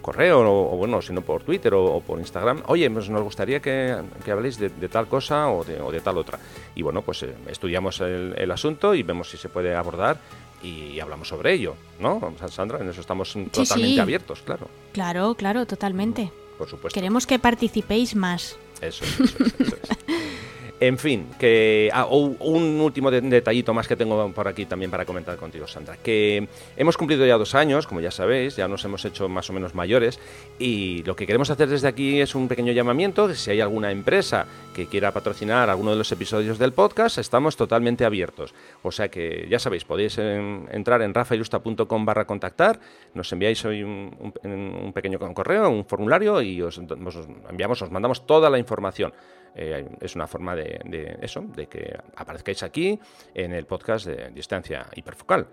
[0.00, 3.94] correo o, bueno, si no por Twitter o, por Instagram, oye, pues nos gustaría que,
[4.30, 6.38] habléis de, tal cosa o de, tal otra.
[6.74, 10.18] Y bueno, pues eh, estudiamos el, asunto y vemos si se puede abordar
[10.62, 12.34] y hablamos sobre ello, ¿no?
[12.48, 14.68] Sandra, en eso estamos totalmente abiertos, claro.
[14.92, 16.32] Claro, claro, totalmente.
[16.56, 16.94] Por supuesto.
[16.94, 18.56] Queremos que participéis más.
[18.80, 19.98] Eso eso eso es.
[20.80, 25.36] En fin, que ah, un último detallito más que tengo por aquí también para comentar
[25.36, 29.28] contigo, Sandra, que hemos cumplido ya dos años, como ya sabéis, ya nos hemos hecho
[29.28, 30.20] más o menos mayores
[30.58, 34.46] y lo que queremos hacer desde aquí es un pequeño llamamiento, si hay alguna empresa
[34.72, 38.54] que quiera patrocinar alguno de los episodios del podcast, estamos totalmente abiertos.
[38.84, 42.78] O sea que ya sabéis, podéis entrar en rafailusta.com barra contactar,
[43.14, 48.60] nos enviáis hoy un, pequeño correo, un formulario y os enviamos, os mandamos toda la
[48.60, 49.12] información.
[49.54, 52.98] Eh, es una forma de, eso, de que aparezcáis aquí
[53.34, 55.48] en el podcast de Distancia Hiperfocal.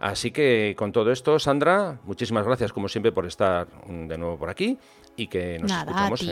[0.00, 4.48] Así que con todo esto, Sandra, muchísimas gracias como siempre por estar de nuevo por
[4.48, 4.78] aquí
[5.18, 6.22] y que nos escuchamos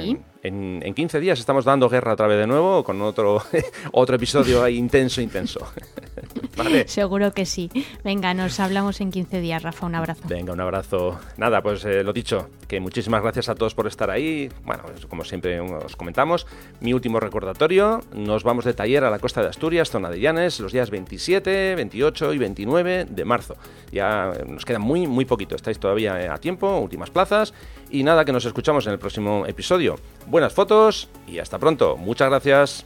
[0.43, 1.41] en, en, 15 días.
[1.41, 3.43] Estamos dando guerra otra vez de nuevo con otro,
[3.93, 5.67] otro episodio intenso, intenso.
[6.87, 7.69] Seguro que sí.
[8.05, 9.87] Venga, nos hablamos en 15 días, Rafa.
[9.87, 10.23] Un abrazo.
[10.29, 11.19] Venga, un abrazo.
[11.37, 14.49] Nada, pues eh, lo dicho, que muchísimas gracias a todos por estar ahí.
[14.65, 16.47] Bueno, como siempre os comentamos,
[16.81, 20.61] mi último recordatorio, nos vamos de taller a la costa de Asturias, zona de Llanes,
[20.61, 23.57] los días 27, 28 y 29 de marzo.
[23.91, 27.53] Ya nos queda muy, muy poquito, estáis todavía eh, a tiempo, últimas plazas.
[27.91, 28.45] Y nada, que nos
[28.85, 29.97] en el próximo episodio.
[30.27, 31.97] Buenas fotos y hasta pronto.
[31.97, 32.85] Muchas gracias.